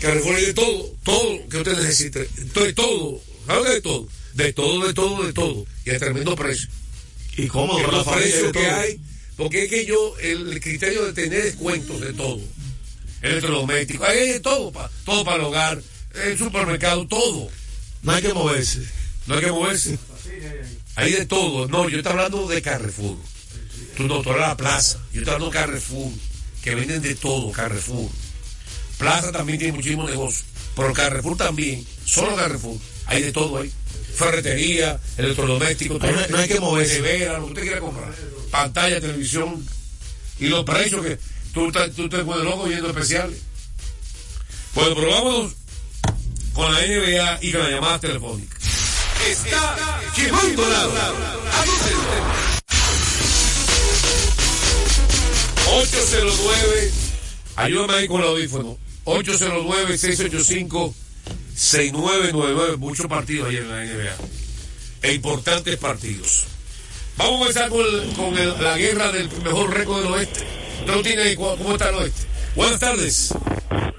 [0.00, 4.08] Carrefour hay de todo, todo que usted necesite, de todo, ¿sabe de todo?
[4.32, 5.66] De todo, de todo, de todo.
[5.84, 6.68] Y a tremendo precio.
[7.36, 9.00] Y cómodo los precios que hay,
[9.36, 12.40] porque es que yo, el criterio de tener descuentos de todo,
[13.22, 14.72] electrodoméstico, hay de todo,
[15.04, 15.82] todo para el hogar,
[16.14, 17.48] el supermercado, todo.
[18.02, 18.86] No hay que moverse.
[19.26, 19.98] No hay que moverse.
[20.96, 21.66] Hay de todo.
[21.68, 23.16] No, yo estoy hablando de Carrefour.
[23.96, 24.98] Tu doctor la plaza.
[25.12, 26.12] Yo estoy hablando de Carrefour.
[26.62, 28.10] Que venden de todo, Carrefour.
[28.98, 30.44] Plaza también tiene muchísimos negocios.
[30.76, 31.84] Pero Carrefour también.
[32.04, 32.78] Solo Carrefour.
[33.06, 33.72] Hay de todo ahí.
[34.14, 34.98] Ferretería,
[35.98, 36.94] todo Ahí no hay- no hay que moverse.
[37.00, 38.14] nevera, lo que usted quiera comprar.
[38.50, 39.66] Pantalla, televisión.
[40.38, 41.18] Y los precios que
[41.52, 43.38] tú, tú te puedes loco viendo especiales.
[44.74, 45.52] Bueno, pero vámonos
[46.52, 48.56] con la NBA y con la llamada telefónica.
[49.30, 49.76] Está
[50.14, 52.44] quemando la Anótenlo.
[55.76, 56.92] 809,
[57.56, 58.78] ayúdame ahí con el audífono.
[61.54, 62.76] 809-685-6999.
[62.78, 64.16] Muchos partidos ayer en la NBA.
[65.02, 66.44] E importantes partidos.
[67.16, 70.40] Vamos a empezar con, el- con el- la guerra del mejor récord del oeste.
[71.36, 72.22] ¿Cómo está el oeste?
[72.56, 73.34] Buenas tardes.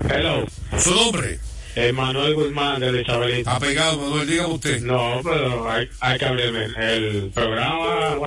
[0.09, 0.45] Hello,
[0.79, 1.39] Su nombre.
[1.75, 3.55] Emanuel Guzmán de Isabelita.
[3.55, 4.81] Ha pegado, Manuel, dígame usted.
[4.81, 8.17] No, pero hay, hay que abrirme el programa.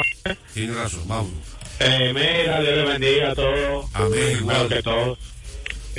[0.53, 1.31] Tiene razón, vamos.
[1.81, 3.87] Eh, mira, Dios le bendiga a todos.
[3.95, 4.37] Amén.
[4.41, 5.19] Igual que todos.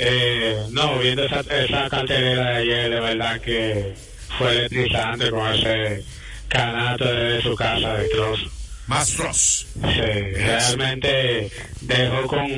[0.02, 3.94] Eh, no, viendo esa, esa cartelera de ayer, de verdad que
[4.38, 6.02] fue electrizante con ese
[6.48, 8.40] canato de su casa de Cross.
[8.86, 9.66] Más Ross.
[9.74, 11.50] Sí, realmente
[11.82, 12.48] dejó con,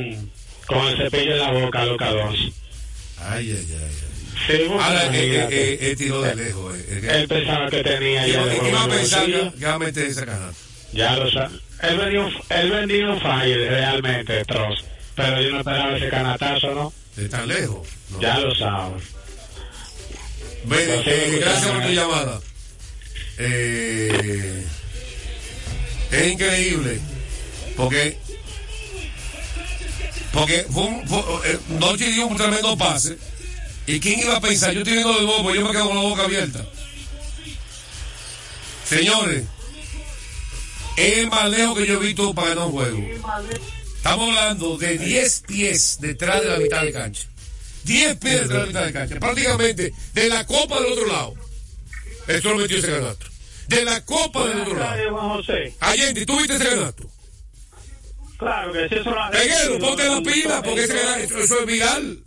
[0.67, 2.09] con el cepillo en la boca a Luca.
[2.09, 2.31] Ay,
[3.21, 3.67] ay, ay.
[3.77, 3.91] ay.
[4.47, 6.77] Sí, Ahora, eh, eh, eh, eh, tiró de lejos.
[6.77, 9.75] eh, eh, Él pensaba que tenía ¿Qué ya qué va a pensar que que va
[9.75, 10.61] a meter esa canasta?
[10.93, 11.57] Ya lo sabe.
[11.83, 14.85] Él vendió, él vendió un fire realmente, Troz.
[15.15, 16.93] Pero yo no esperaba ese canatazo, ¿no?
[17.17, 17.87] De tan lejos.
[18.11, 18.21] No.
[18.21, 19.03] Ya lo sabes.
[20.65, 22.41] Ven, No sé eh, gracias por tu llamada.
[23.39, 24.65] Eh,
[26.11, 27.01] es increíble.
[27.77, 28.19] Porque.
[30.33, 33.19] Porque fue un, fue, eh, Noche dio un tremendo pase.
[33.87, 34.73] ¿Y quién iba a pensar?
[34.73, 36.65] Yo estoy viendo de pues yo me quedo con la boca abierta.
[38.89, 39.45] Señores,
[40.97, 42.99] es el más lejos que yo he visto para un juego.
[44.03, 47.29] Estamos hablando de 10 pies detrás de la mitad de cancha.
[47.85, 49.21] 10 pies detrás de la mitad de cancha.
[49.21, 51.35] Prácticamente de la copa del otro lado.
[52.27, 53.27] Esto lo metió ese canasto.
[53.69, 55.11] De la copa del otro lado.
[55.13, 55.75] Juan José.
[55.79, 57.09] Allende, ¿tú viste ese canasto?
[58.39, 62.19] Claro que si eso lo Peguero, ponte la pila, porque ese canasto- eso es viral.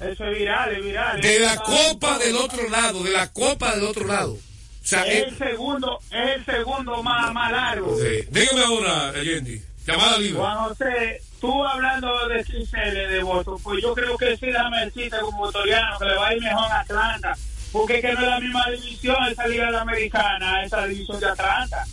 [0.00, 1.20] Eso es viral, es viral.
[1.20, 4.32] De la copa del otro lado, de la copa del otro lado.
[4.32, 7.96] O sea, Es eh, el segundo, es el segundo más, más largo.
[7.98, 8.26] sí.
[8.32, 10.38] dígame ahora, Allende, llamada libre.
[10.40, 15.18] Juan José, tú hablando de Cincele de Boston, pues yo creo que sí, déjame decirte
[15.20, 17.36] como autoriano que le va a ir mejor a Atlanta,
[17.72, 21.26] porque es que no es la misma división esa liga de americana, esa división de
[21.26, 21.84] Atlanta.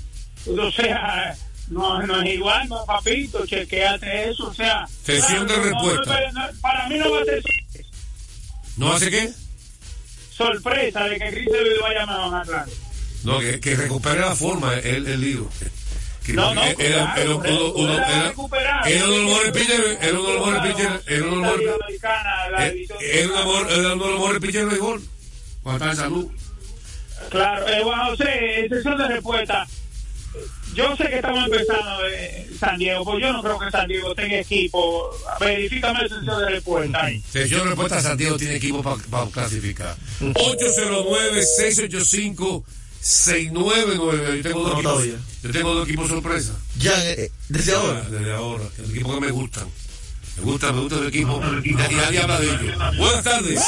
[0.47, 1.35] O sea,
[1.69, 4.85] no, no es igual, no, papito, chequeate eso, o sea.
[5.03, 6.31] Sesión de no, respuesta.
[6.33, 7.43] no, para mí no va a ser
[8.77, 9.29] ¿No hace qué?
[10.31, 12.71] sorpresa de que Grisel vaya mejor a Atlanta.
[13.23, 15.47] No, que, que recupere la forma, el, el lío.
[16.33, 18.33] No, no, era- era- claro, era uno- pero uno- era-
[18.87, 21.41] era uno de los mejores pitchers, era uno de los mejores pitchers, era uno de
[21.41, 21.67] los mejores-
[22.61, 25.01] eh, división era uno de los mejores- era uno de los pitchers de béisbol.
[25.63, 26.31] Cuando estaba en salud.
[27.29, 29.67] Claro, eh, Juan José, en sesión de respuesta,
[30.73, 34.15] yo sé que estamos empezando de San Diego, pues yo no creo que San Diego
[34.15, 35.11] tenga equipo.
[35.39, 37.21] Verifícame la sesión de respuesta ahí.
[37.31, 39.95] Sesión de respuesta Santiago tiene equipo para clasificar.
[43.01, 44.35] 809-685-699.
[44.37, 44.83] Yo tengo dos equipos.
[44.83, 45.15] todavía.
[45.43, 46.53] Yo tengo dos equipos sorpresa.
[46.77, 48.01] Ya, eh, desde ahora.
[48.01, 48.63] Desde ahora.
[48.77, 49.67] El equipo que me gustan.
[50.37, 51.41] Me gusta, me gusta el equipo.
[51.63, 52.97] Y nadie habla de ellos.
[52.97, 53.61] Buenas tardes.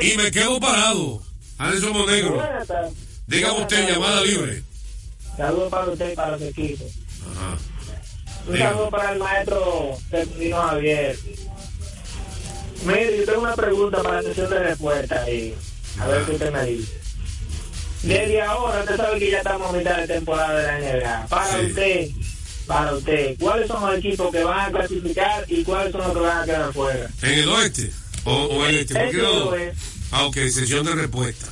[0.00, 1.22] Y me quedo parado.
[1.58, 2.42] Anderson Monegro.
[3.26, 4.62] Dígame usted, llamada libre.
[5.36, 6.84] Saludos para usted y para su equipo.
[7.34, 7.56] Ajá.
[8.46, 8.70] Un Dígame.
[8.72, 11.18] saludo para el maestro Termino Javier.
[12.84, 15.54] Mire, yo tengo una pregunta para la sesión de respuesta y
[16.00, 17.01] a ver qué usted me dice.
[18.02, 21.26] Desde ahora, usted sabe que ya estamos a mitad de temporada de la NBA.
[21.28, 21.66] Para Sí.
[21.66, 22.10] usted,
[22.66, 26.18] para usted, ¿cuáles son los equipos que van a clasificar y cuáles son los que
[26.20, 27.10] van a quedar fuera?
[27.22, 27.92] ¿En el oeste?
[28.24, 29.12] ¿O, o el este?
[29.12, 29.54] Dos.
[29.56, 29.76] es-
[30.10, 31.46] Ah, ok, sesión de respuesta.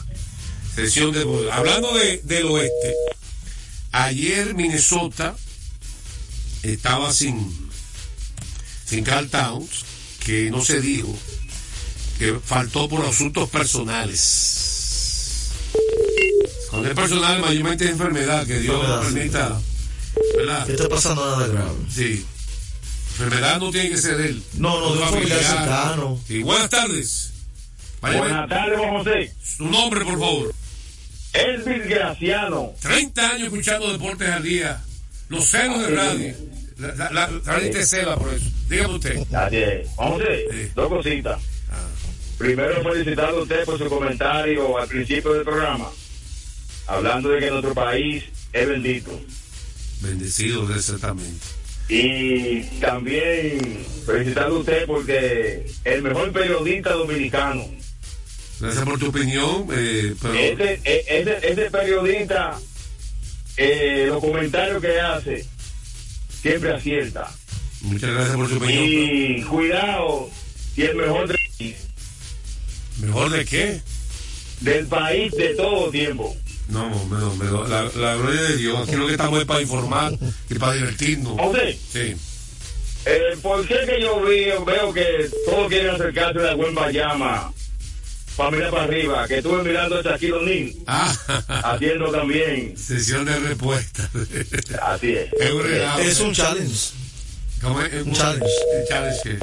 [0.75, 1.49] Sesión de...
[1.53, 2.95] Hablando de, del oeste,
[3.93, 5.35] ayer Minnesota
[6.63, 7.71] estaba sin,
[8.85, 9.85] sin Carl Towns,
[10.25, 11.17] que no se dijo,
[12.19, 14.80] que faltó por asuntos personales.
[16.83, 19.61] Cuando es personal, mayormente es enfermedad, que Dios no permita,
[20.37, 20.66] ¿verdad?
[20.66, 21.71] ¿Qué está pasando nada grave?
[21.90, 22.25] Sí.
[23.12, 24.43] Enfermedad no tiene que ser él.
[24.55, 26.21] No, no, de un familiar cercano.
[26.27, 27.33] Sí, buenas tardes.
[28.01, 29.35] Vaya, Buenas tardes, Juan José.
[29.45, 30.55] Su nombre, por favor.
[31.35, 32.73] Elvis Graciano.
[32.81, 34.81] 30 años escuchando Deportes al Día.
[35.29, 36.35] Los celos de radio.
[36.79, 38.47] La, la, la, la radio te cela por eso.
[38.71, 39.35] Dígame usted.
[39.35, 39.88] Así es.
[39.97, 40.73] Juan José, Sí.
[40.75, 41.40] dos cositas.
[42.38, 45.90] Primero, felicitarlo a usted por su comentario al principio del programa,
[46.90, 49.20] hablando de que nuestro país es bendito.
[50.00, 51.46] Bendecido exactamente.
[51.88, 57.66] Y también felicitarlo a usted porque el mejor periodista dominicano,
[58.61, 59.66] Gracias por tu opinión.
[59.72, 62.59] Eh, pero ese, e- ese, ese periodista,
[63.57, 65.46] eh, los comentarios que hace,
[66.42, 67.33] siempre acierta.
[67.81, 68.85] muchas gracias por tu opinión.
[68.87, 70.31] Y cuidado,
[70.74, 71.76] si el mejor del país,
[73.00, 73.81] ¿Mejor de qué?
[74.61, 76.37] del país de todo tiempo.
[76.70, 78.87] No, no, no, la, la gloria de Dios.
[78.88, 80.12] Aquí lo que estamos es para informar
[80.48, 81.33] y para divertirnos.
[81.38, 82.16] José, Sí.
[83.06, 87.52] eh, ¿por qué que yo veo, veo que todos quieren acercarse a buen Bayama?
[88.37, 91.14] Para mirar para arriba, que estuve mirando a Shaquille O'Neal, Ah,
[91.74, 92.74] haciendo también.
[92.76, 94.09] sesión de respuesta.
[94.83, 95.30] Así es.
[95.38, 95.66] Es un.
[96.00, 96.92] Es un challenge.
[97.61, 97.92] ¿Cómo es?
[98.06, 98.46] un challenge.
[98.80, 99.38] ¿El challenge?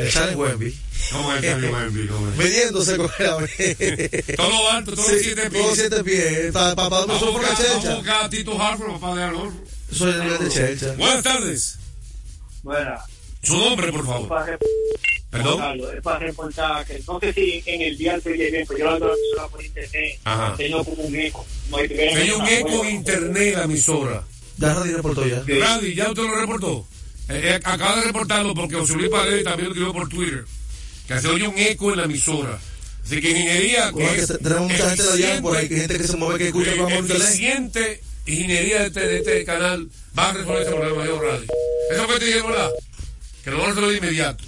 [0.00, 0.74] El challenge.
[1.12, 1.92] ¿Cómo es el es?
[2.36, 5.62] Midiéndose con el Todo lo alto, todos los siete pies.
[5.62, 6.52] Todos siete pies.
[6.52, 7.94] Para pa, pa, Vamos a eso fue buscar, la vamos a chelcha.
[7.96, 9.52] buscar a Tito Harford para de.
[9.90, 10.92] Eso es el de chelcha.
[10.94, 11.78] Buenas tardes.
[12.62, 12.94] Bueno,
[13.42, 14.58] Su nombre, por favor.
[15.30, 15.58] Perdón.
[15.58, 18.84] Carlos, es para reportar que no sé si en el día se bien, pero yo
[18.86, 20.18] lo ando solo por internet.
[20.24, 20.54] Ajá.
[20.56, 21.46] Tengo como un eco.
[21.70, 24.24] No hay Hay un eco en internet la emisora.
[24.56, 25.42] Ya Radi reportó ya.
[25.46, 26.86] Radi, ¿ya usted lo reportó?
[27.28, 30.44] Eh, eh, acaba de reportarlo porque José Luis Paredes también lo escribió por Twitter.
[31.08, 32.58] Que se oye un eco en la emisora.
[33.04, 33.90] Así que ingeniería.
[33.96, 36.70] Que te- tenemos mucha gente de allá por ahí, gente que se mueve, que escucha
[36.72, 39.88] el programa eficiente ingeniería de este, de este canal
[40.18, 41.46] va a resolver ese problema, yo, Radio.
[41.90, 42.70] Eso fue que te ¿verdad?
[43.42, 44.44] Que lo vamos a resolver de inmediato.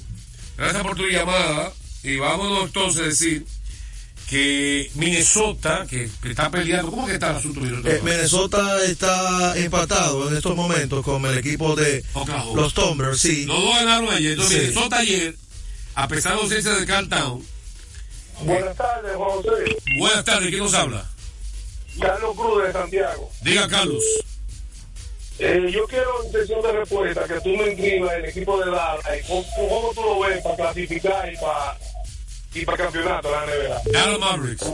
[0.58, 1.72] Gracias por tu llamada.
[2.02, 3.44] Y vámonos entonces a decir
[4.28, 7.90] que Minnesota, que, que está peleando, ¿cómo que está el asunto de Minnesota?
[7.96, 12.60] Eh, Minnesota está empatado en estos momentos con el equipo de Oklahoma.
[12.62, 13.44] los Thunder, sí.
[13.46, 14.32] Los dos ganaron ayer.
[14.32, 14.68] Entonces, Sí.
[14.68, 15.34] Minnesota ayer,
[16.02, 17.44] a pesar de la ausencia de Carl Town,
[18.42, 19.76] Buenas tardes, Juan José.
[19.98, 21.06] buenas tardes, ¿quién nos habla?
[22.00, 23.30] Carlos Cruz de Santiago.
[23.42, 24.02] Diga, Carlos.
[25.38, 29.04] Eh, yo quiero en sesión de respuesta que tú me inscribas el equipo de Dallas
[29.22, 31.78] y cómo, cómo tú lo ves para clasificar y para
[32.54, 33.82] y para campeonato la NBA.
[33.92, 34.66] Dallas Mavericks.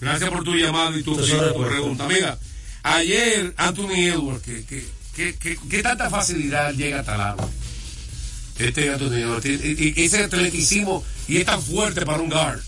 [0.00, 2.06] Gracias por tu llamada y tu, es tu pregunta.
[2.06, 2.38] Mira,
[2.82, 4.84] ayer Anthony Edwards, que, que,
[5.38, 7.48] que, que- tanta facilidad llega el agua.
[8.58, 12.60] Este y, y ese atleticismo y es tan fuerte para un guard.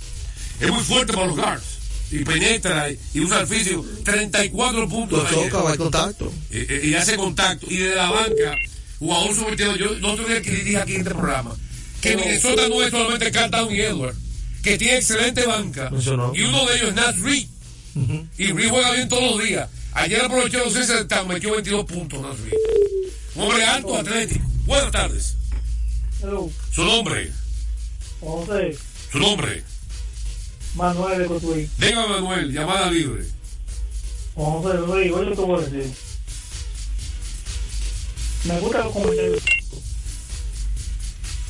[0.60, 1.64] Es muy fuerte para los guards.
[2.12, 3.84] Y penetra y, usa el físico.
[4.04, 5.22] 34 puntos.
[5.22, 6.32] Lo choca, va contacto.
[6.50, 7.66] Y hace contacto.
[7.70, 8.54] Y desde la banca,
[8.98, 9.76] jugador subvertido.
[9.76, 11.56] Yo no tuve que dije aquí en este programa
[12.00, 14.18] que Minnesota no es solamente Carl y Edwards,
[14.62, 15.90] que tiene excelente banca.
[15.90, 16.32] No.
[16.34, 17.46] Y uno de ellos es Nat Reed.
[18.38, 19.68] Y Reed juega bien todos los días.
[19.92, 22.54] Ayer aprovechó los 6 de Town, metió 22 puntos Nat Reed.
[23.34, 24.44] Un hombre alto, atlético.
[24.66, 25.36] Buenas tardes.
[26.22, 27.32] Hello, Su nombre,
[28.20, 28.76] José,
[29.10, 29.64] su nombre.
[30.74, 31.70] Manuel de Cotuí.
[31.78, 33.24] Venga Manuel, llamada libre.
[34.34, 35.90] José, oye, oye te voy a decir.
[38.44, 39.42] Me gusta los comentarios.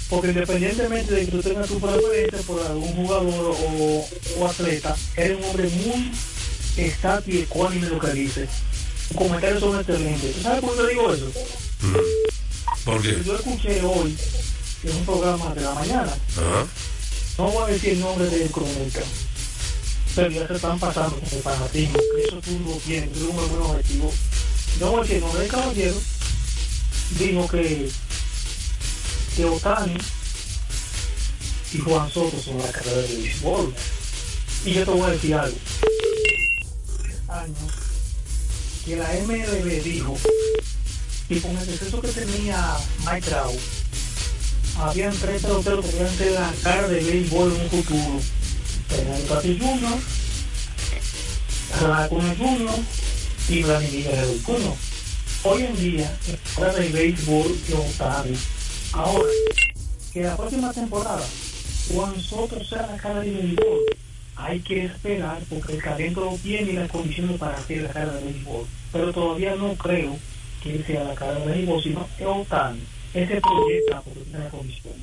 [0.08, 4.08] Porque independientemente de que tú tengas tu preferencia por algún jugador o,
[4.38, 6.12] o atleta, eres un hombre muy
[6.76, 8.48] estático y ecuánime lo que dices.
[9.08, 10.36] Tus comentarios son excelentes.
[10.36, 11.32] ¿Tú sabes por qué digo eso?
[12.84, 13.20] ¿Por qué?
[13.24, 14.16] Yo escuché hoy
[14.84, 16.66] en un programa de la mañana, Ajá.
[17.38, 19.00] no voy a decir el nombre del cronista,
[20.14, 23.62] pero ya se están pasando con el fanatismo, que eso tú lo tienes, tú buen
[23.62, 24.12] objetivo.
[24.80, 25.96] No voy a decir el nombre del caballero,
[27.18, 27.90] dijo que,
[29.36, 29.98] que Otani
[31.72, 33.74] y Juan Soto son la carrera de béisbol.
[34.64, 35.56] Y yo te voy a decir algo.
[37.28, 37.56] Años
[38.84, 40.16] que la MLB dijo
[41.28, 42.76] y con el exceso que tenía
[43.06, 43.60] Mike Trout,
[44.80, 48.20] habían tres peloteros que podían ser la cara de béisbol en un futuro.
[48.88, 49.98] Fernando Tatis Jr.,
[51.88, 52.78] Racuna Jr.
[53.48, 54.76] y Vladimir Guerrero.
[55.42, 58.36] Hoy en día, la cara de béisbol de Otani.
[58.92, 59.30] Ahora,
[60.12, 61.24] que la próxima temporada
[61.92, 63.80] Juan Soto sea la cara de béisbol,
[64.36, 68.12] hay que esperar porque el talento lo tiene y las condiciones para ser la cara
[68.14, 68.66] de béisbol.
[68.92, 70.18] Pero todavía no creo
[70.62, 72.80] que sea la cara de béisbol, sino que Otani.
[73.14, 73.40] Ese
[73.90, 75.00] las condiciones.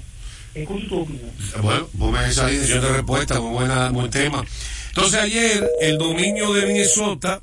[0.54, 1.32] Escucho tu opinión.
[1.62, 4.44] Bueno, ponme esa dirección de respuesta, muy buena, buen tema.
[4.90, 7.42] Entonces ayer el dominio de Minnesota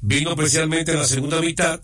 [0.00, 1.80] vino especialmente en la segunda mitad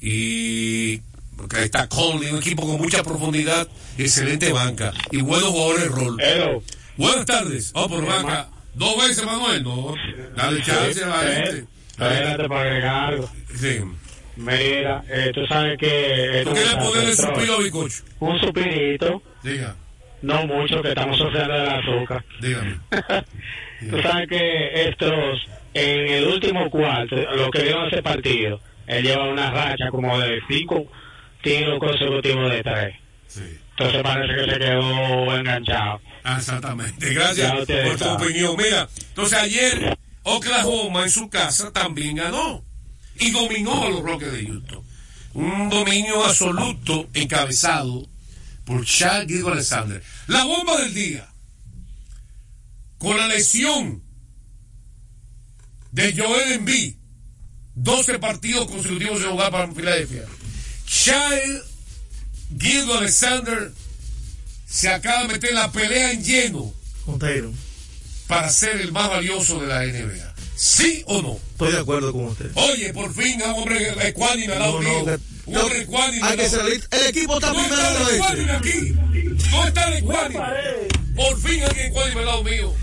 [0.00, 0.98] y
[1.36, 3.66] porque ahí está Conley, un equipo con mucha profundidad,
[3.98, 6.16] excelente banca y buenos jugadores de rol.
[6.20, 6.62] Hello.
[6.96, 7.70] Buenas tardes.
[7.74, 8.48] Oh, por banca.
[8.74, 9.64] Dos veces, Manuel.
[9.64, 9.94] No,
[10.36, 11.66] dale chance a la gente.
[11.90, 13.20] Espérate para agregar.
[13.58, 13.80] Sí.
[14.36, 16.42] Mira, eh, tú sabes que...
[16.44, 17.88] ¿Tú quieres ponerle suspiro a?
[18.20, 19.74] Un suspirito, Diga,
[20.22, 22.24] no mucho, que estamos sufriendo del azúcar.
[22.40, 22.78] dígame.
[23.90, 25.40] Tú sabes que estos,
[25.72, 30.38] en el último cuarto, lo que vieron ese partido, él lleva una racha como de
[30.48, 30.86] cinco
[31.42, 32.96] tiros consecutivos de tres.
[33.26, 33.58] Sí.
[33.70, 36.00] Entonces parece que se quedó enganchado.
[36.24, 37.14] Ah, Exactamente.
[37.14, 38.54] Gracias por tu opinión.
[38.58, 42.62] Mira, entonces ayer Oklahoma en su casa también ganó
[43.20, 44.84] y dominó a los Rockets de Houston.
[45.34, 48.08] Un dominio absoluto encabezado
[48.64, 50.02] por Shaq Gilgeous Alexander.
[50.26, 51.28] La bomba del día.
[52.98, 54.02] Con la lesión
[55.92, 56.96] de Joel Embiid.
[57.76, 60.24] 12 partidos consecutivos de jugar para Filadelfia.
[60.86, 61.64] Shaq
[62.58, 63.72] Gilgeous Alexander
[64.66, 66.74] se acaba de meter la pelea en lleno
[67.06, 67.52] Monteiro,
[68.26, 70.34] para ser el más valioso de la NBA.
[70.54, 71.49] ¿Sí o no?
[71.64, 72.50] Estoy de acuerdo con usted.
[72.54, 75.18] Oye, por fin un hombre ecuánime al lado No, no, mío.
[75.46, 76.96] Un hombre ecuánime Hay al que realista.
[76.96, 78.70] El equipo está ¿Dónde primero ecuánime oeste.
[78.70, 78.88] aquí?
[79.50, 80.40] ¿Dónde está el ecuánime?
[81.16, 82.74] Por fin alguien ecuánime al lado mío.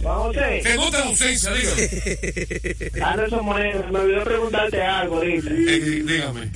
[0.00, 0.36] Vamos.
[0.62, 3.02] Se nota la ausencia, dígame.
[3.02, 5.50] Anderson Moreno, me olvidó preguntarte algo ahorita.
[5.50, 6.50] Eh, dígame.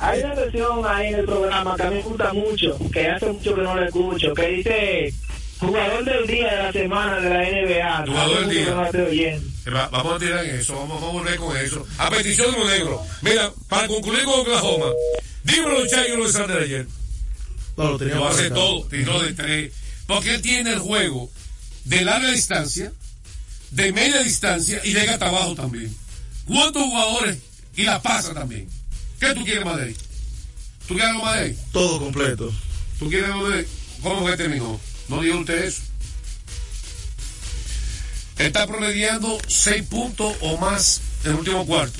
[0.00, 3.26] Hay una versión ahí en el programa que a mí me gusta mucho, que hace
[3.26, 5.14] mucho que no la escucho, que dice
[5.60, 8.06] jugador del día de la semana de la NBA.
[8.06, 9.40] Jugador del día.
[9.72, 11.86] va- Vamos a tirar en eso, vamos, vamos a volver con eso.
[11.98, 13.02] A petición de Monegro.
[13.22, 14.86] Mira, para concluir con Oklahoma,
[15.44, 16.86] dímelo, Chayo Alexander ayer.
[17.76, 19.72] No, lo tenía Lo hace todo, tiró de tres.
[20.06, 21.30] Porque él tiene el juego
[21.84, 22.92] de larga distancia,
[23.70, 25.94] de media distancia y llega hasta abajo también.
[26.46, 27.38] ¿Cuántos jugadores?
[27.76, 28.68] Y la pasa también.
[29.20, 29.96] ¿Qué tú quieres más de ahí?
[30.88, 31.58] ¿Tú quieres algo más de ahí?
[31.72, 32.52] Todo completo.
[32.98, 33.66] ¿Tú quieres algo de ahí?
[34.02, 34.80] ¿Cómo que terminó?
[35.10, 35.82] ¿No dijo usted eso?
[38.38, 41.98] Está promediando seis puntos o más en el último cuarto.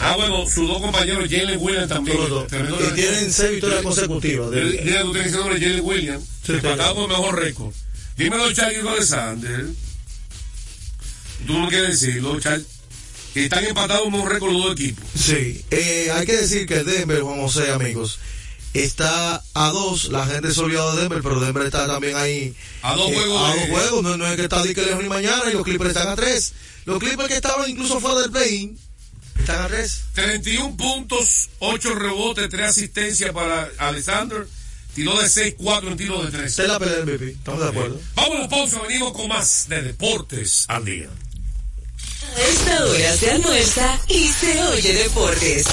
[0.00, 2.16] Ah, bueno, sus dos compañeros, Jalen Williams también.
[2.18, 4.50] Y tienen seis victorias consecutivas.
[4.50, 7.72] de- Dile tu tenedor Jalen Williams, Sí, empatado con el mejor récord.
[8.16, 9.66] Dímelo, Charlie Alexander.
[11.46, 12.66] Tú no quieres decirlo, Charlie.
[13.34, 15.04] Que están empatados con un récord los dos equipos.
[15.14, 18.18] Sí, eh, hay que decir que Denver, Juan José, amigos,
[18.74, 20.04] está a dos.
[20.10, 22.54] La gente se olvidó de Denver, pero Denver está también ahí.
[22.82, 24.82] A dos eh, juegos A de- dos juegos, no, no es que está ni que
[24.82, 26.52] lejos ni mañana, y los Clippers están a tres.
[26.84, 28.74] Los Clippers que estaban incluso fuera del play
[29.38, 30.02] están a tres.
[30.14, 34.46] 31 puntos, 8 rebotes, 3 asistencias para Alexander.
[34.94, 36.44] Tiró de 6-4 en tiro de 3.
[36.44, 37.98] Esta es la pelea del MVP, estamos de acuerdo.
[38.14, 41.08] Vamos a la pausa, venimos con más de Deportes al Día.
[42.34, 45.66] A esta hora se almuerza y se oye deportes.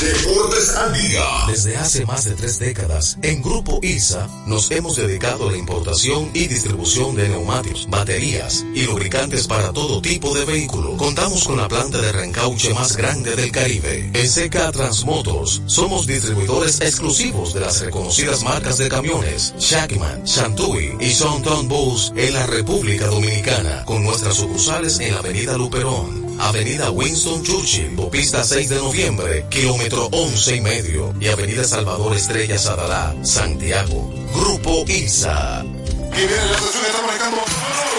[0.00, 1.24] Deportes al día.
[1.48, 6.30] Desde hace más de tres décadas, en Grupo ILSA nos hemos dedicado a la importación
[6.32, 10.96] y distribución de neumáticos, baterías y lubricantes para todo tipo de vehículo.
[10.96, 14.10] Contamos con la planta de reencauche más grande del Caribe.
[14.12, 21.10] En CK Transmotors somos distribuidores exclusivos de las reconocidas marcas de camiones Shackman, Shantui y
[21.10, 25.95] Sonton Bus en la República Dominicana, con nuestras sucursales en la Avenida Luperón.
[26.38, 32.58] Avenida Winston Churchill, Pista 6 de noviembre, kilómetro 11 y medio, y Avenida Salvador Estrella
[32.58, 34.12] Sadalá, Santiago.
[34.34, 35.64] Grupo ILSA.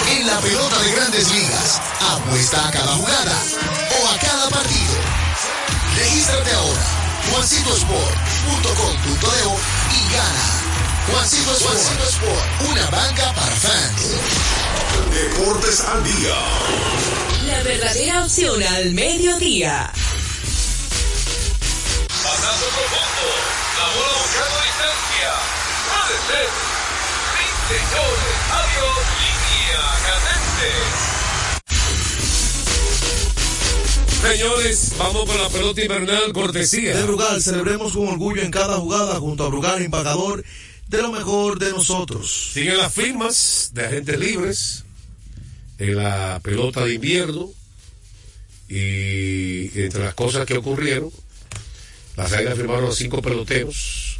[0.10, 3.36] En la pelota de grandes ligas, apuesta a cada jugada
[4.02, 4.94] o a cada partido.
[5.98, 6.86] Regístrate ahora,
[7.32, 9.44] juancitosport.com.de
[9.94, 10.58] y gana.
[11.12, 14.16] Juancito Sport, Juancito Sport, una banca para fans.
[15.14, 16.36] Deportes al día.
[17.48, 19.90] La verdadera opción al mediodía.
[22.24, 23.28] Pasando profundo.
[23.78, 25.32] La bola buscando distancia.
[25.88, 26.48] Puede ser.
[27.70, 30.70] señores, adiós, línea candente.
[34.28, 36.98] Señores, vamos con la pelota invernal cortesía.
[36.98, 40.44] De Brugal, celebremos con orgullo en cada jugada junto a Brugal, empacador
[40.88, 42.52] de lo mejor de nosotros.
[42.54, 44.84] Siguen las firmas de agentes libres
[45.80, 47.50] en la pelota de invierno
[48.70, 51.12] y entre las cosas que ocurrieron,
[52.16, 54.18] las águilas firmaron a cinco peloteros,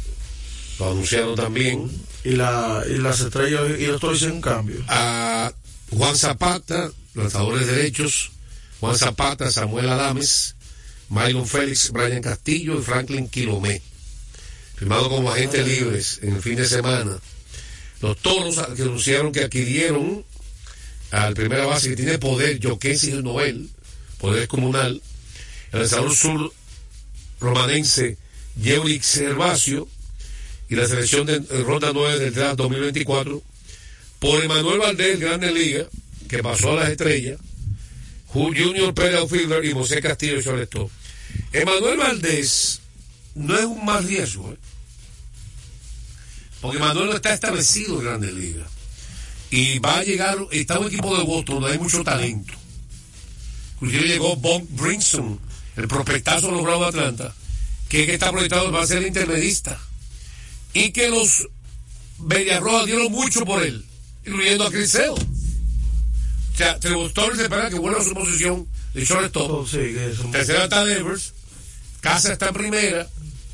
[0.78, 1.90] lo anunciaron también.
[2.24, 4.84] Y, la, y las estrellas y los toros hicieron un cambio.
[4.88, 5.52] A
[5.90, 8.32] Juan Zapata, lanzadores derechos,
[8.80, 10.54] Juan Zapata, Samuel Adames,
[11.08, 13.82] Mylon Félix, Brian Castillo y Franklin Quilomé.
[14.76, 17.18] Firmado como agentes libres en el fin de semana.
[18.00, 20.24] Los toros que anunciaron que adquirieron
[21.10, 23.68] al primera base que tiene poder, Jokensi Noel,
[24.18, 25.00] poder comunal,
[25.72, 26.52] el lanzador sur
[27.40, 28.16] romanense,
[28.60, 29.88] Yeulix Herbacio,
[30.68, 33.42] y la selección de ronda 9 del draft 2024,
[34.18, 35.86] por Emanuel Valdés, Grande Liga,
[36.28, 37.38] que pasó a las estrellas,
[38.34, 40.90] Ju- Junior Pérez Outfielder y José Castillo Shortstop.
[41.52, 42.80] Emanuel Valdés
[43.34, 44.56] no es un mal riesgo, ¿eh?
[46.60, 48.68] porque Emanuel no está establecido en Grandes Ligas.
[49.50, 52.52] Y va a llegar, está un equipo de Boston donde hay mucho talento.
[53.76, 55.38] Inclusive llegó Bob Brinson,
[55.76, 57.34] el prospectazo de los Bravos de Atlanta,
[57.88, 59.78] que, que está proyectado va a ser intermedista.
[60.74, 61.48] Y que los
[62.18, 63.84] Bellarroa dieron mucho por él,
[64.26, 65.14] incluyendo a Criseo.
[65.14, 69.50] O sea, Trevor Torres espera que vuelva a su posición de shortstop.
[69.50, 71.32] Oh, sí, es un- Tercera está Devers,
[72.00, 73.08] Casa está en primera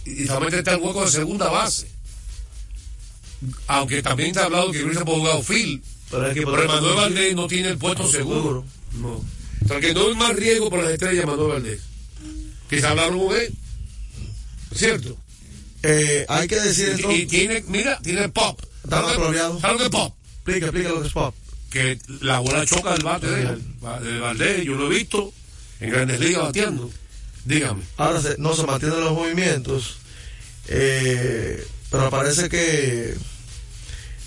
[0.06, 1.88] y solamente está el hueco de segunda base.
[3.66, 5.82] Aunque también está hablado que ha jugado Phil.
[6.10, 8.64] Pero es que Pero Manuel Valdés no tiene el puesto seguro.
[9.00, 9.12] No.
[9.64, 11.80] O sea, que no hay más riesgo por las estrellas Manuel Valdés.
[12.68, 13.52] Que se hablaron con él.
[14.74, 15.16] ¿Cierto?
[15.82, 17.20] Eh, hay que decir Y, entonces.
[17.20, 18.60] y tiene, mira, tiene pop.
[18.82, 19.60] Está ¿Sabes floreado.
[19.60, 20.14] ¿Sabes lo que es pop?
[20.36, 21.34] Explica, explica lo que es pop.
[21.70, 25.32] Que la bola choca el bate de Valdés, yo lo he visto
[25.80, 26.90] en grandes ligas bateando.
[27.44, 27.82] Dígame.
[27.96, 29.96] Ahora se- no se mantienen los movimientos,
[30.68, 33.14] eh, pero parece que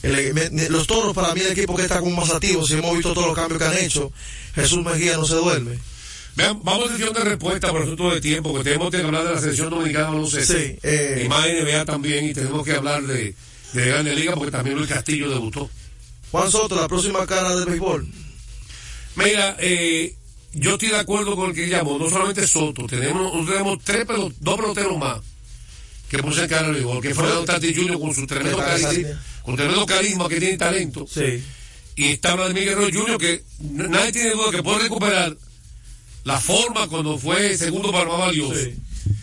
[0.03, 3.13] el- los toros para mí el equipo que está como más activo, si hemos visto
[3.13, 4.11] todos los cambios que han hecho,
[4.55, 5.77] Jesús Mejía no se duerme.
[6.35, 9.33] Vean, vamos a sesión de respuesta por asunto de tiempo, porque tenemos que hablar de
[9.33, 10.53] la selección dominicana de baloncesto.
[10.53, 13.33] Sí, eh, y más NBA también, y tenemos que hablar de,
[13.73, 15.67] de Grandes Ligas, porque también Luis Castillo debutó.
[16.31, 18.07] Juan Soto, la próxima cara del béisbol.
[19.15, 20.13] Mira, eh,
[20.53, 24.31] yo estoy de acuerdo con el que llamó, no solamente Soto, tenemos, tenemos tres pelo-
[24.39, 25.19] dos peloteros más
[26.09, 27.99] que pusieron cara al béisbol, que fue Tatis Jr.
[27.99, 29.15] con su tremendo Que
[29.47, 31.07] con tremendo carisma que tiene talento.
[31.09, 31.41] Sí.
[31.95, 35.37] Y está Vladimir Guerrero Jr., que nadie tiene duda que puede recuperar
[36.25, 38.55] la forma cuando fue segundo para más valioso.
[38.61, 38.75] Sí.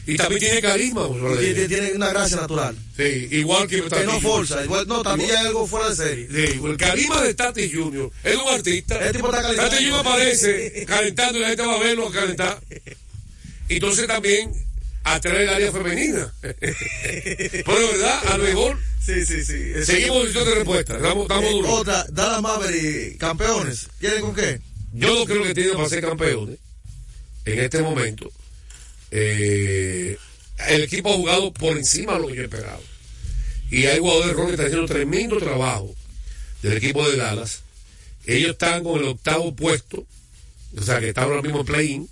[0.06, 1.06] Y también tiene carisma.
[1.38, 2.74] Tiene, tiene una gracia natural.
[2.96, 6.26] Sí, igual que Que no forza, igual, no, también hay algo fuera de serie.
[6.30, 8.10] Sí, el carisma de Tati Jr.
[8.22, 9.06] es un artista.
[9.06, 9.70] El tipo está calentando.
[9.70, 10.00] Tati Jr.
[10.00, 12.62] aparece calentando y la gente va a verlo a calentar.
[13.68, 14.54] Y entonces también
[15.02, 16.32] atrae el área femenina.
[16.40, 19.44] Pero de verdad, a lo mejor Sí, sí,
[19.84, 20.96] seguimos diciendo de respuesta.
[20.96, 21.72] Estamos, estamos Eh, duros.
[21.72, 23.88] otra, Dallas Maverick, campeones.
[24.00, 24.60] ¿Quieren con qué?
[24.92, 26.58] Yo no creo que tienen para ser campeones
[27.44, 28.30] en este momento.
[29.10, 30.16] Eh,
[30.68, 32.80] el equipo ha jugado por encima de lo que yo esperaba.
[33.70, 35.94] Y hay jugadores de que están haciendo tremendo trabajo
[36.62, 37.60] del equipo de Dallas.
[38.26, 40.06] Ellos están con el octavo puesto,
[40.78, 42.08] o sea que están ahora mismo en play-in.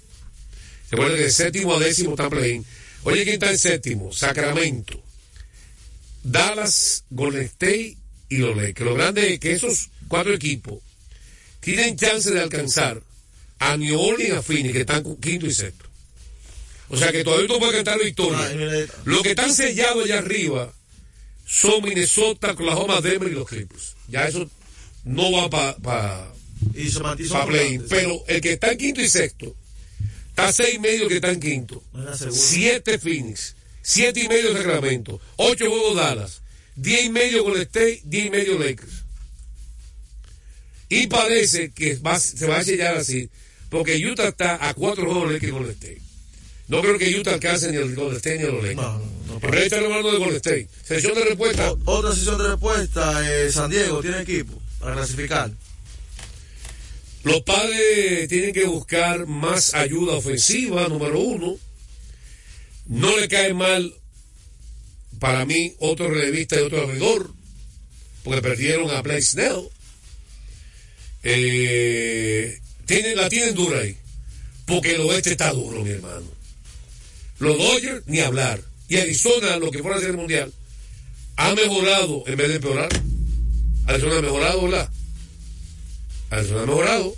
[0.91, 2.67] Recuerden que de séptimo a décimo están play-in.
[3.05, 4.13] Oye, ¿quién está en séptimo?
[4.13, 5.03] Sacramento.
[6.23, 7.97] Dallas, Golden State
[8.29, 8.89] y los Lakers.
[8.89, 10.81] Lo grande es que esos cuatro equipos
[11.61, 13.03] tienen chance de alcanzar
[13.59, 15.87] a New Orleans y a Phoenix, que están quinto y sexto.
[16.89, 18.47] O sea que todavía no puede cantar victoria.
[18.47, 20.73] Ay, mire, Los que están sellados allá arriba
[21.47, 23.95] son Minnesota, Oklahoma, Denver y los Clippers.
[24.09, 24.51] Ya eso
[25.05, 26.35] no va para pa
[27.47, 29.55] play Pero el que está en quinto y sexto,
[30.29, 31.83] está seis y medio que está en quinto.
[32.31, 36.43] Siete Phoenix, siete y medio Sacramento, ocho juegos Dallas,
[36.77, 39.03] diez y medio Golden State, diez y medio Lakers.
[40.89, 43.29] Y parece que va- se va a sellar así,
[43.71, 46.03] porque Utah está a cuatro juegos de Lakers y Golden State.
[46.69, 48.77] No creo que Utah alcance ni el Golden State ni a los Lakers.
[48.77, 50.69] No, no, no, Pero ahí están hablando de Golden State.
[50.85, 51.75] Sesión de respuesta.
[51.87, 55.51] Otra sesión de respuesta, eh, San Diego tiene equipo para clasificar.
[57.25, 61.57] Los padres tienen que buscar más ayuda ofensiva, número uno.
[62.87, 63.95] No le cae mal,
[65.19, 67.31] para mí, otro relevista y otro abridor,
[68.25, 69.69] porque perdieron a Blake Snell.
[71.23, 72.59] Eh,
[73.17, 73.97] la tienen dura ahí,
[74.67, 76.27] porque el oeste está duro, mi hermano.
[77.39, 78.61] Los Dodgers, ni hablar.
[78.89, 80.53] Y Arizona, lo que fuera a ser el mundial,
[81.37, 82.91] ha mejorado en vez de empeorar.
[83.87, 84.91] Arizona ha mejorado, ¿verdad?
[86.31, 87.17] Arizona ha mejorado.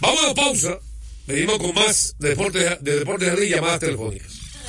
[0.00, 0.78] Vamos a pausa.
[1.26, 4.39] Venimos con más de deportes de deportes de llamadas telefónicas.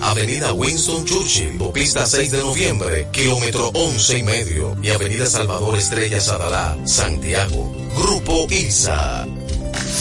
[0.00, 6.20] Avenida Winston Churchill, Pista 6 de noviembre, kilómetro 11 y medio, y Avenida Salvador Estrella
[6.20, 7.74] Sadalá, Santiago.
[7.96, 9.26] Grupo ILSA.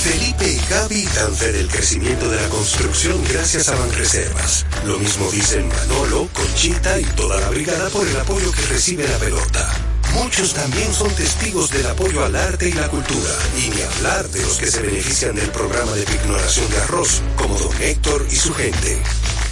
[0.04, 4.66] Felipe y Gaby dan del crecimiento de la construcción gracias a Banreservas.
[4.86, 9.18] Lo mismo dicen Manolo, Conchita y toda la brigada por el apoyo que recibe la
[9.18, 9.70] pelota.
[10.14, 14.42] Muchos también son testigos del apoyo al arte y la cultura, y ni hablar de
[14.42, 18.54] los que se benefician del programa de pignoración de arroz, como don Héctor y su
[18.54, 19.02] gente.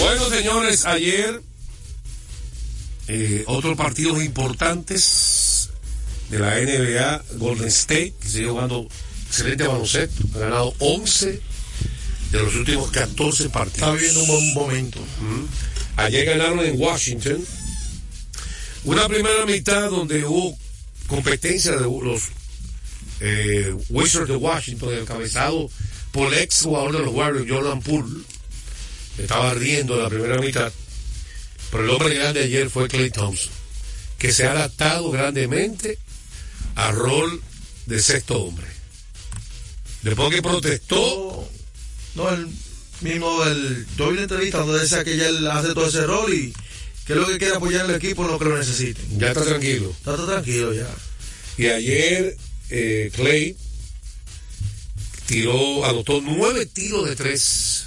[0.00, 1.42] Bueno, señores, ayer
[3.06, 5.68] eh, otros partidos importantes
[6.30, 8.88] de la NBA, Golden State, que sigue jugando
[9.26, 11.42] excelente baloncesto, ha ganado 11
[12.32, 13.74] de los últimos 14 partidos.
[13.76, 15.00] Está viviendo un buen momento.
[15.96, 17.44] Ayer ganaron en Washington.
[18.84, 20.56] Una primera mitad donde hubo
[21.08, 22.22] competencia de los
[23.20, 25.68] eh, Wizards de Washington, encabezado
[26.10, 28.24] por el ex jugador de los Warriors, Jordan Poole.
[29.18, 30.72] Estaba riendo en la primera mitad.
[31.70, 33.52] Pero el hombre grande ayer fue Clay Thompson,
[34.18, 35.98] que se ha adaptado grandemente
[36.74, 37.42] al rol
[37.86, 38.66] de sexto hombre.
[40.02, 41.48] Después que protestó,
[42.14, 42.48] No, el
[43.02, 46.32] mismo, el, yo vi la entrevista donde decía que ya él hace todo ese rol
[46.32, 46.52] y
[47.06, 49.00] que lo que quiere apoyar al equipo en lo que lo necesite.
[49.16, 49.90] ya está tranquilo.
[49.90, 50.88] Está, está tranquilo ya.
[51.56, 52.36] Y ayer
[52.70, 53.56] eh, Clay
[55.26, 57.86] tiró, anotó nueve tiros de tres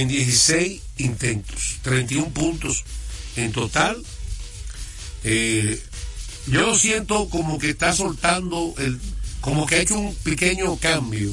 [0.00, 2.84] en 16 intentos, 31 puntos
[3.36, 4.02] en total.
[5.24, 5.82] Eh,
[6.46, 8.98] yo lo siento como que está soltando, el,
[9.40, 11.32] como que ha hecho un pequeño cambio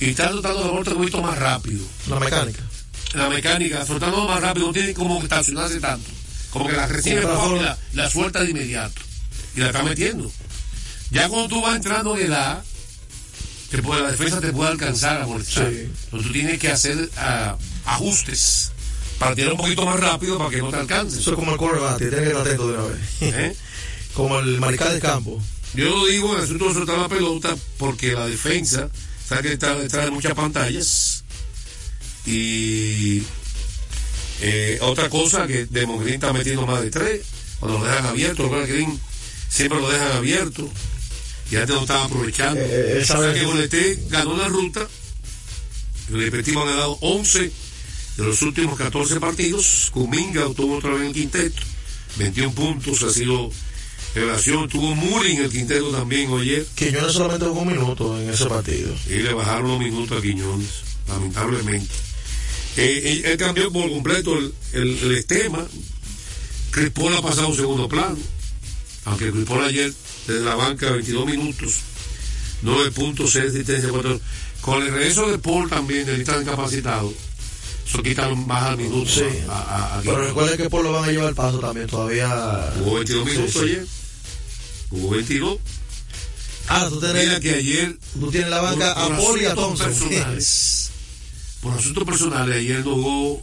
[0.00, 1.84] y está soltando la vuelta un poquito más rápido.
[2.08, 2.62] La mecánica.
[3.14, 6.10] La mecánica, soltando más rápido, no tiene como que estacionarse tanto.
[6.50, 7.24] Como que la recibe y
[7.62, 9.00] la, la suelta de inmediato.
[9.56, 10.30] Y la está metiendo.
[11.10, 12.62] Ya cuando tú vas entrando en edad,
[13.70, 15.70] te puede, la defensa te puede alcanzar a molestar.
[15.70, 15.88] Sí.
[16.10, 18.72] Pero tú tienes que hacer ah, ajustes
[19.18, 21.18] para tirar un poquito más rápido para que no te alcance.
[21.18, 23.00] Eso es como el quarterback, tiene que estar atento de una vez.
[23.20, 23.56] ¿Eh?
[24.14, 25.42] como el mariscal de campo.
[25.74, 28.88] Yo lo digo en el asunto de soltar la pelota porque la defensa
[29.26, 31.24] sabe que está detrás de muchas pantallas.
[32.24, 33.22] Y
[34.40, 37.22] eh, otra cosa que Demon Green está metiendo más de tres,
[37.60, 38.98] cuando lo dejan abierto, lo Green
[39.48, 40.68] siempre lo dejan abierto.
[41.50, 42.60] Y antes no estaba aprovechando.
[42.60, 44.86] Eh, él o sabe sea que- que Boleté ganó la ruta.
[46.12, 46.22] El
[46.58, 47.50] ha ganado 11
[48.16, 49.90] de los últimos 14 partidos.
[49.92, 51.62] Kuminga tuvo otra vez en el quinteto.
[52.16, 53.50] 21 puntos, ha sido
[54.14, 54.68] revelación.
[54.68, 56.66] Tuvo Muri en el quinteto también ayer.
[56.74, 58.94] Quiñones solamente jugó un minuto en ese partido.
[59.06, 60.68] Y le bajaron los minutos a Quiñones,
[61.08, 61.94] lamentablemente.
[62.76, 65.66] Eh, él, él cambió por completo el, el, el esquema.
[66.70, 68.16] Chris Paul ha pasado a un segundo plano.
[69.04, 69.92] Aunque Chris Paul ayer,
[70.28, 71.74] desde la banca, 22 minutos,
[72.62, 74.20] 9 puntos, 6 asistencias, 4.
[74.60, 77.12] Con el regreso de Paul también, de estar incapacitado,
[77.86, 79.14] eso quita baja minutos.
[79.14, 79.22] Sí.
[79.48, 82.70] a- a- a- Pero recuerden que por lo van a llevar el paso también todavía.
[82.78, 83.60] Jugó 22 Sí, minutos sí.
[83.60, 83.86] ayer.
[84.90, 85.58] Jugó 22.
[86.68, 89.44] Ah, tú Mira tienes, que ayer tú tienes la banca por- por a Paul y
[89.46, 89.86] a Thompson.
[89.86, 90.90] personales.
[91.62, 93.42] por asuntos personales, ayer no jugó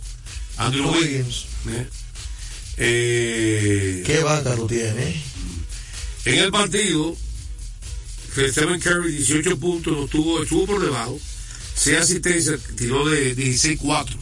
[0.57, 1.45] Andrew Wiggins.
[1.69, 1.87] ¿eh?
[2.77, 5.15] Eh, ¿Qué banca tú tienes?
[6.25, 7.15] En el partido,
[8.33, 11.19] Stephen Curry 18 puntos, estuvo por debajo,
[11.75, 14.17] 6 asistencias, tiró de 16-4,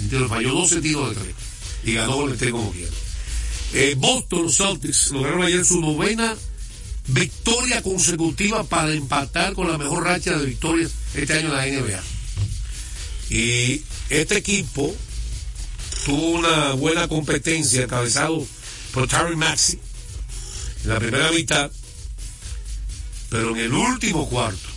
[0.00, 1.34] entiendo, falló 12 tiros de 3
[1.84, 2.92] y ganó Golden State como quiera.
[3.72, 6.36] Eh, Boston Celtics lograron ayer su novena
[7.08, 12.02] victoria consecutiva para empatar con la mejor racha de victorias este año en la NBA.
[13.30, 14.94] Y este equipo
[16.04, 18.46] tuvo una buena competencia encabezado
[18.92, 19.78] por Terry Maxi
[20.84, 21.70] en la primera mitad,
[23.30, 24.68] pero en el último cuarto,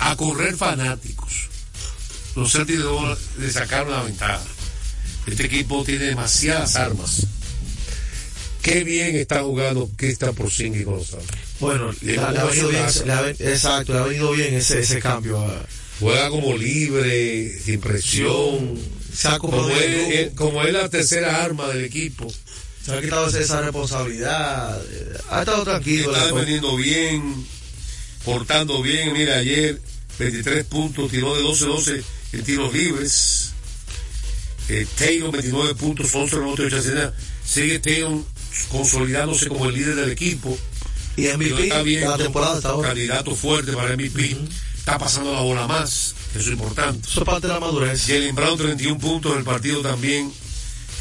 [0.00, 1.48] a correr fanáticos,
[2.34, 2.82] los Celtics
[3.38, 4.42] le sacaron la ventaja.
[5.26, 7.26] Este equipo tiene demasiadas armas.
[8.62, 11.38] Qué bien está jugando Krista Porzingis con los Celtics.
[11.60, 15.40] Bueno, le, Llegó le ha venido bien, exacto, le ha venido bien ese, ese cambio.
[15.40, 15.64] ah.
[16.00, 18.78] Juega como libre, sin presión.
[20.34, 22.26] Como es la tercera arma del equipo.
[22.84, 24.80] Se ha quitado esa responsabilidad.
[25.30, 26.12] Ha estado tranquilo.
[26.12, 27.46] Está defendiendo bien,
[28.24, 29.12] portando bien.
[29.12, 29.80] Mira, ayer
[30.18, 33.52] 23 puntos, tiró de 12-12 en tiros libres.
[34.68, 37.12] Eh, Taylor 29 puntos, 11 rebotes, 8 asistencias.
[37.44, 38.22] Sigue Taylor
[38.70, 40.56] consolidándose como el líder del equipo.
[41.16, 42.88] Y MVP está la temporada hasta ahora.
[42.88, 44.36] Candidato fuerte para MVP.
[44.76, 47.08] Está pasando la bola más, eso es importante.
[47.08, 48.06] Eso es parte de la madurez.
[48.06, 50.30] Jalen Brown 31 puntos en el partido también.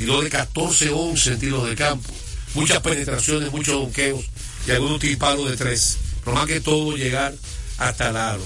[0.03, 2.09] Tiró de 14-11 en tiros de campo.
[2.55, 4.21] Muchas penetraciones, muchos donqueos
[4.67, 5.97] y algunos disparos de tres.
[6.25, 7.33] Pero más que todo llegar
[7.77, 8.45] hasta el aro.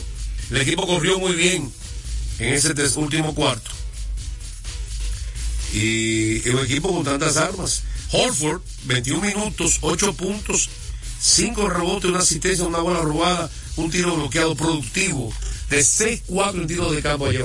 [0.51, 1.73] El equipo corrió muy bien
[2.37, 3.71] en ese último cuarto.
[5.73, 7.81] Y un equipo con tantas armas.
[8.11, 10.69] Horford, 21 minutos, 8 puntos,
[11.19, 15.33] 5 rebotes, una asistencia, una bola robada, un tiro bloqueado productivo.
[15.71, 17.43] De 6-4 en tiros de campo ayer.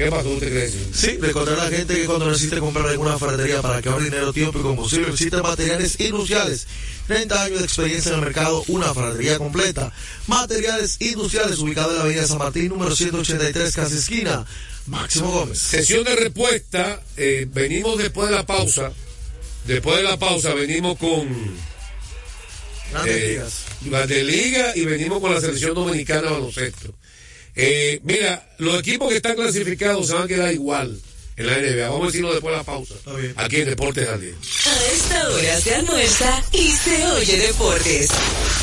[0.00, 0.30] ¿Qué pasó?
[0.30, 0.70] ¿Usted cree?
[0.94, 4.32] Sí, recordar a la gente que cuando necesite comprar alguna ferretería para que ahorre dinero,
[4.32, 6.66] tiempo y combustible, visita materiales industriales.
[7.06, 9.92] 30 años de experiencia en el mercado, una ferretería completa.
[10.26, 14.46] Materiales industriales, ubicado en la avenida San Martín, número 183, casi esquina.
[14.86, 15.58] Máximo Gómez.
[15.58, 17.02] Sesión de respuesta.
[17.18, 18.92] eh, venimos después de la pausa.
[19.66, 21.28] Después de la pausa venimos con
[22.90, 23.64] Grandes eh, ligas.
[23.82, 26.94] Grandes Ligas y venimos con la selección dominicana de baloncesto.
[27.56, 30.98] Eh, mira, los equipos que están clasificados se van a quedar igual
[31.36, 31.88] en la NBA.
[31.88, 32.94] Vamos a decirlo después de la pausa.
[33.36, 34.34] Aquí en Deportes al Día.
[34.34, 38.10] A esta hora se almuerza y se oye deportes.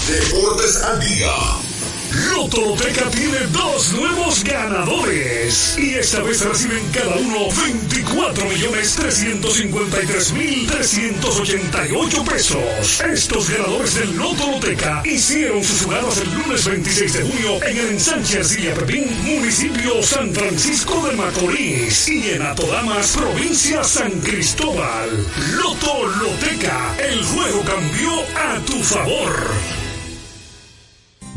[0.07, 1.76] Deportes al día.
[2.11, 5.77] Loto Loteca tiene dos nuevos ganadores.
[5.77, 13.01] Y esta vez reciben cada uno 24 millones 353 mil 388 pesos.
[13.01, 17.87] Estos ganadores del Loto Loteca hicieron sus jugadas el lunes 26 de junio en el
[17.89, 22.07] ensanche Arcilia Pepín, municipio San Francisco de Macorís.
[22.07, 25.09] Y en Atodamas, provincia San Cristóbal.
[25.55, 29.86] Loto Loteca, el juego cambió a tu favor.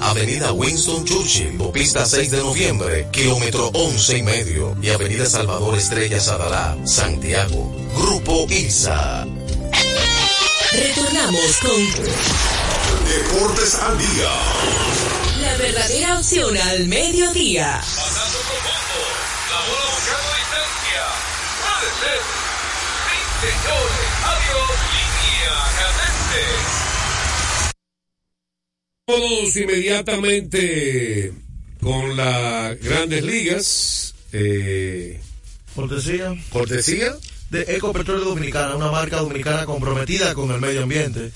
[0.00, 6.20] Avenida Winston Churchill, Pista 6 de noviembre, kilómetro 11 y medio, y Avenida Salvador Estrella
[6.20, 7.74] Sadalá, Santiago.
[7.96, 9.26] Grupo ILSA.
[10.72, 11.80] Retornamos con
[13.06, 14.30] Deportes al día.
[15.40, 17.80] la verdadera opción al mediodía.
[17.80, 18.98] Pasando profundo.
[19.50, 21.02] La bola buscando distancia.
[21.62, 22.20] Puede ser.
[23.06, 24.08] Sí, señores.
[24.26, 24.70] Adiós.
[24.92, 26.75] Línea candente.
[29.08, 31.32] Vámonos inmediatamente
[31.80, 34.14] con las grandes ligas.
[34.32, 35.20] Eh,
[35.76, 36.34] Cortesía.
[36.50, 37.16] cortesía.
[37.50, 41.30] de Ecopetróleo Dominicana, una marca dominicana comprometida con el medio ambiente.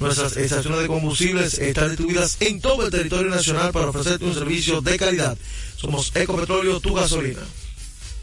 [0.00, 4.80] Nuestras estaciones de combustibles están distribuidas en todo el territorio nacional para ofrecerte un servicio
[4.80, 5.38] de calidad.
[5.76, 7.42] Somos Ecopetróleo, tu gasolina.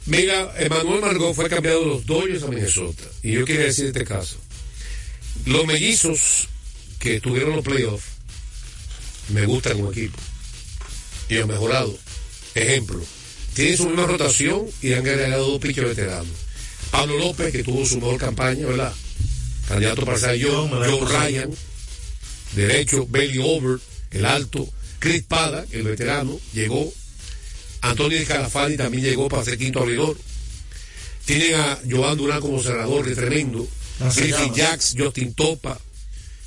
[0.07, 3.03] Mira, Emanuel Margot fue cambiado de los Dodgers a Minnesota.
[3.23, 4.35] Y yo quería decir este caso.
[5.45, 6.49] Los mellizos
[6.99, 8.18] que tuvieron los playoffs
[9.29, 10.17] me gustan como equipo.
[11.29, 11.97] Y han mejorado.
[12.55, 12.99] Ejemplo,
[13.53, 16.27] tienen su misma rotación y han agregado dos pitchers veteranos.
[16.91, 18.93] Pablo López, que tuvo su mejor campaña, ¿verdad?
[19.67, 21.05] Candidato para ser la Joe.
[21.05, 21.51] Ryan,
[22.55, 23.79] derecho, Bailey Over,
[24.11, 24.67] el alto,
[24.97, 26.91] Chris Pada, el veterano, llegó.
[27.81, 30.17] Antonio Calafani también llegó para ser quinto abridor.
[31.25, 33.67] Tienen a Joan Durán como cerrador, que es tremendo.
[34.15, 34.53] Griffin.
[34.53, 35.79] Jacks, Justin Topa,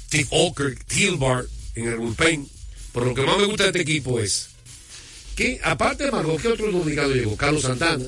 [0.06, 2.48] Steve Oker, Tilbar en el bullpen.
[2.92, 4.48] Pero lo que más me gusta de este equipo es
[5.36, 7.36] que, aparte de Margot, ¿qué otro dominicano llegó?
[7.36, 8.04] Carlos Santana.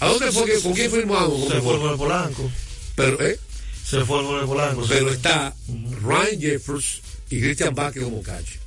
[0.00, 1.48] ¿A dónde fue con quién firmamos?
[1.48, 2.50] Se fue con el Polanco.
[2.96, 3.38] Pero, ¿eh?
[3.84, 4.84] Se fue con el Polanco.
[4.88, 5.14] Pero fue.
[5.14, 5.54] está
[6.02, 7.00] Ryan Jeffers
[7.30, 8.60] y Christian Vázquez como catcher.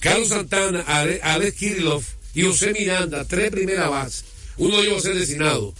[0.00, 2.02] Carlos Santana, Ale- Alex Kirillov
[2.34, 4.24] y José Miranda, tres primeras bases.
[4.56, 5.74] Uno de ellos va a ser designado.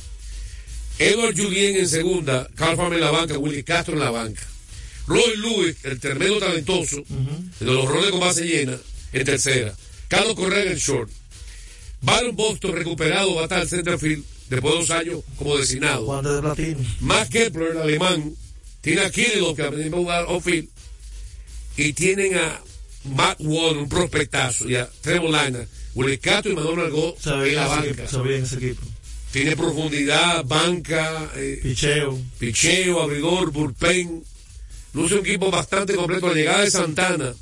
[0.98, 4.42] Edward Julien en segunda, Carl Farmer en la banca, Willy Castro en la banca.
[5.06, 7.02] Roy Lewis, el tremendo talentoso,
[7.60, 8.78] de los roles con base llena,
[9.12, 9.74] en tercera.
[10.08, 11.10] Carlos Correa en el short.
[12.00, 16.04] Byron Boston recuperado va a estar al center field después de dos años como designado.
[16.04, 16.78] Juan de Platino.
[17.00, 18.34] Max Kepler, el alemán,
[18.80, 20.68] tiene a Kirillov que aprendió a jugar off-field,
[21.76, 22.60] y tienen a
[23.04, 27.66] Matt Ward, un prospectazo, y a Trevor Lina, Willy Castro y Margot Se en la
[27.66, 28.04] banca.
[28.04, 28.82] ese equipo.
[29.32, 32.18] Tiene profundidad, banca, eh, Picheo.
[32.38, 34.22] picheo, abridor, bullpen.
[34.94, 36.28] Luce un equipo bastante completo.
[36.28, 37.34] La llegada de Santana,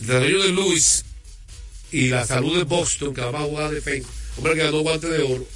[0.00, 1.04] el desarrollo de Luis
[1.90, 5.22] y la salud de Boston, que va a jugar defensa, hombre que ganó guante de
[5.22, 5.46] oro,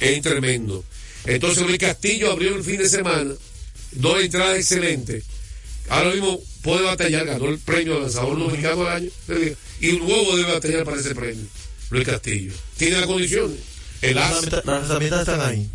[0.00, 0.84] es tremendo.
[1.24, 3.34] Entonces Luis Castillo abrió el fin de semana,
[3.92, 5.24] dos entradas excelentes.
[5.88, 9.10] Ahora mismo puede batallar, ganó el premio de lanzador dominicano del año,
[9.80, 11.44] y nuevo debe batallar para ese premio.
[11.90, 12.52] Luis Castillo.
[12.76, 13.56] Tiene las condiciones.
[14.02, 15.66] El Las as, las herramientas están ahí.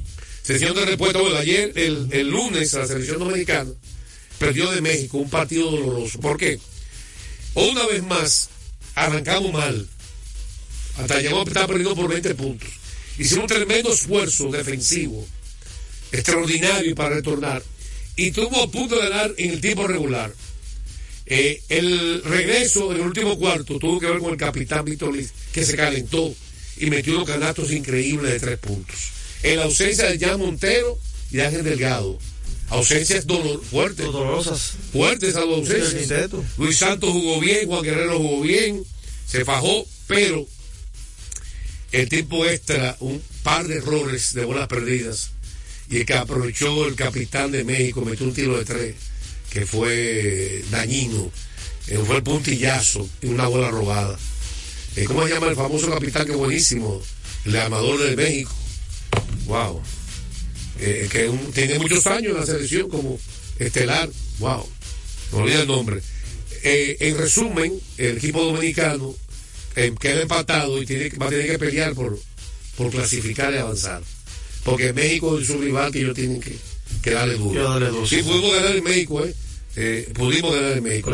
[0.43, 1.19] Sesión de respuesta.
[1.19, 3.71] Bueno, ayer, el, el lunes, la selección dominicana
[4.41, 6.19] perdió de México un partido doloroso.
[6.19, 6.59] ¿Por qué?
[7.53, 8.49] Una vez más,
[8.95, 9.87] arrancamos mal.
[10.97, 12.69] Hasta llegamos a estar perdiendo por 20 puntos.
[13.19, 15.27] Hicimos un tremendo esfuerzo defensivo,
[16.11, 17.61] extraordinario para retornar.
[18.15, 20.33] Y tuvo a punto de ganar en el tiempo regular.
[21.27, 25.31] Eh, el regreso en el último cuarto tuvo que ver con el capitán Víctor Liz,
[25.53, 26.33] que se calentó
[26.77, 28.97] y metió unos canastos increíbles de tres puntos.
[29.43, 30.97] En la ausencia de Jan Montero
[31.31, 32.17] y Ángel Delgado.
[32.71, 34.05] Ausencias dolor, fuertes.
[34.05, 34.73] Dolorosas.
[34.93, 36.31] Fuertes a ausencias.
[36.57, 38.83] Luis Santos jugó bien, Juan Guerrero jugó bien,
[39.27, 40.47] se fajó, pero
[41.91, 45.31] el tiempo extra, un par de errores de bolas perdidas.
[45.89, 48.95] Y el que aprovechó el capitán de México, metió un tiro de tres,
[49.49, 51.29] que fue dañino.
[51.87, 54.17] Eh, fue el puntillazo y una bola robada.
[54.95, 57.01] Eh, ¿Cómo se llama el famoso capitán que buenísimo?
[57.43, 58.53] El armador de México.
[59.47, 59.81] Wow.
[60.81, 63.19] Eh, que un- tiene muchos años en la selección como
[63.59, 64.09] estelar.
[64.39, 64.67] Wow.
[65.31, 66.01] Me olvida el nombre.
[66.63, 69.15] Eh, en resumen, el equipo dominicano
[69.75, 72.19] eh, queda empatado y tiene, va a tener que pelear por,
[72.75, 74.01] por clasificar y avanzar.
[74.63, 76.55] Porque México es su rival que ellos tienen que,
[77.01, 77.53] que darle duro.
[78.07, 79.33] Sí, pudimos ganar en México, ¿eh?
[79.77, 81.11] Eh, pudimos ganar en México.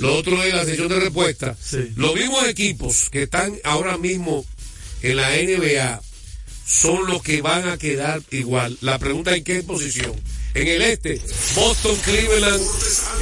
[0.00, 1.56] Lo- otro es la sesión de respuesta.
[1.60, 1.90] Sí.
[1.96, 4.44] Los mismos equipos que están ahora mismo
[5.02, 6.00] en la NBA
[6.68, 8.76] son los que van a quedar igual.
[8.82, 10.12] La pregunta es en qué posición.
[10.52, 11.20] En el este,
[11.54, 12.62] Boston, Cleveland,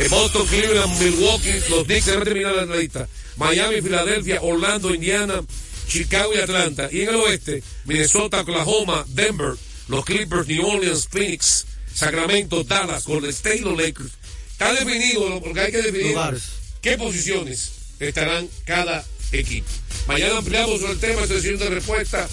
[0.00, 3.08] eh, Boston, Cleveland, Milwaukee, los Knicks se van a terminar la lista.
[3.36, 5.42] Miami, Filadelfia, Orlando, Indiana,
[5.86, 6.88] Chicago y Atlanta.
[6.90, 9.52] Y en el oeste, Minnesota, Oklahoma, Denver,
[9.86, 14.10] los Clippers, New Orleans, Phoenix, Sacramento, Dallas, Golden State, los Lakers.
[14.50, 16.42] Está definido lo que hay que definir Lugares.
[16.80, 17.70] qué posiciones
[18.00, 19.68] estarán cada equipo.
[20.08, 22.28] Mañana ampliamos el tema sesión de respuesta.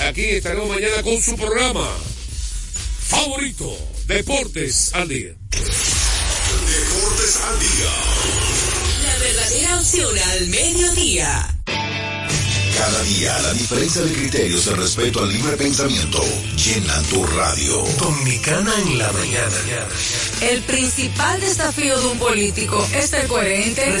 [0.00, 1.88] Aquí estaremos mañana con su programa
[3.06, 3.76] favorito,
[4.06, 5.34] Deportes al Día.
[5.50, 7.90] Deportes al día.
[9.04, 11.58] La verdadera opción al mediodía.
[12.76, 16.20] Cada día la diferencia de criterios de respeto al libre pensamiento
[16.56, 17.84] llenan tu radio.
[17.98, 19.56] Dominicana en la mañana.
[20.40, 24.00] El principal desafío de un político es ser coherente,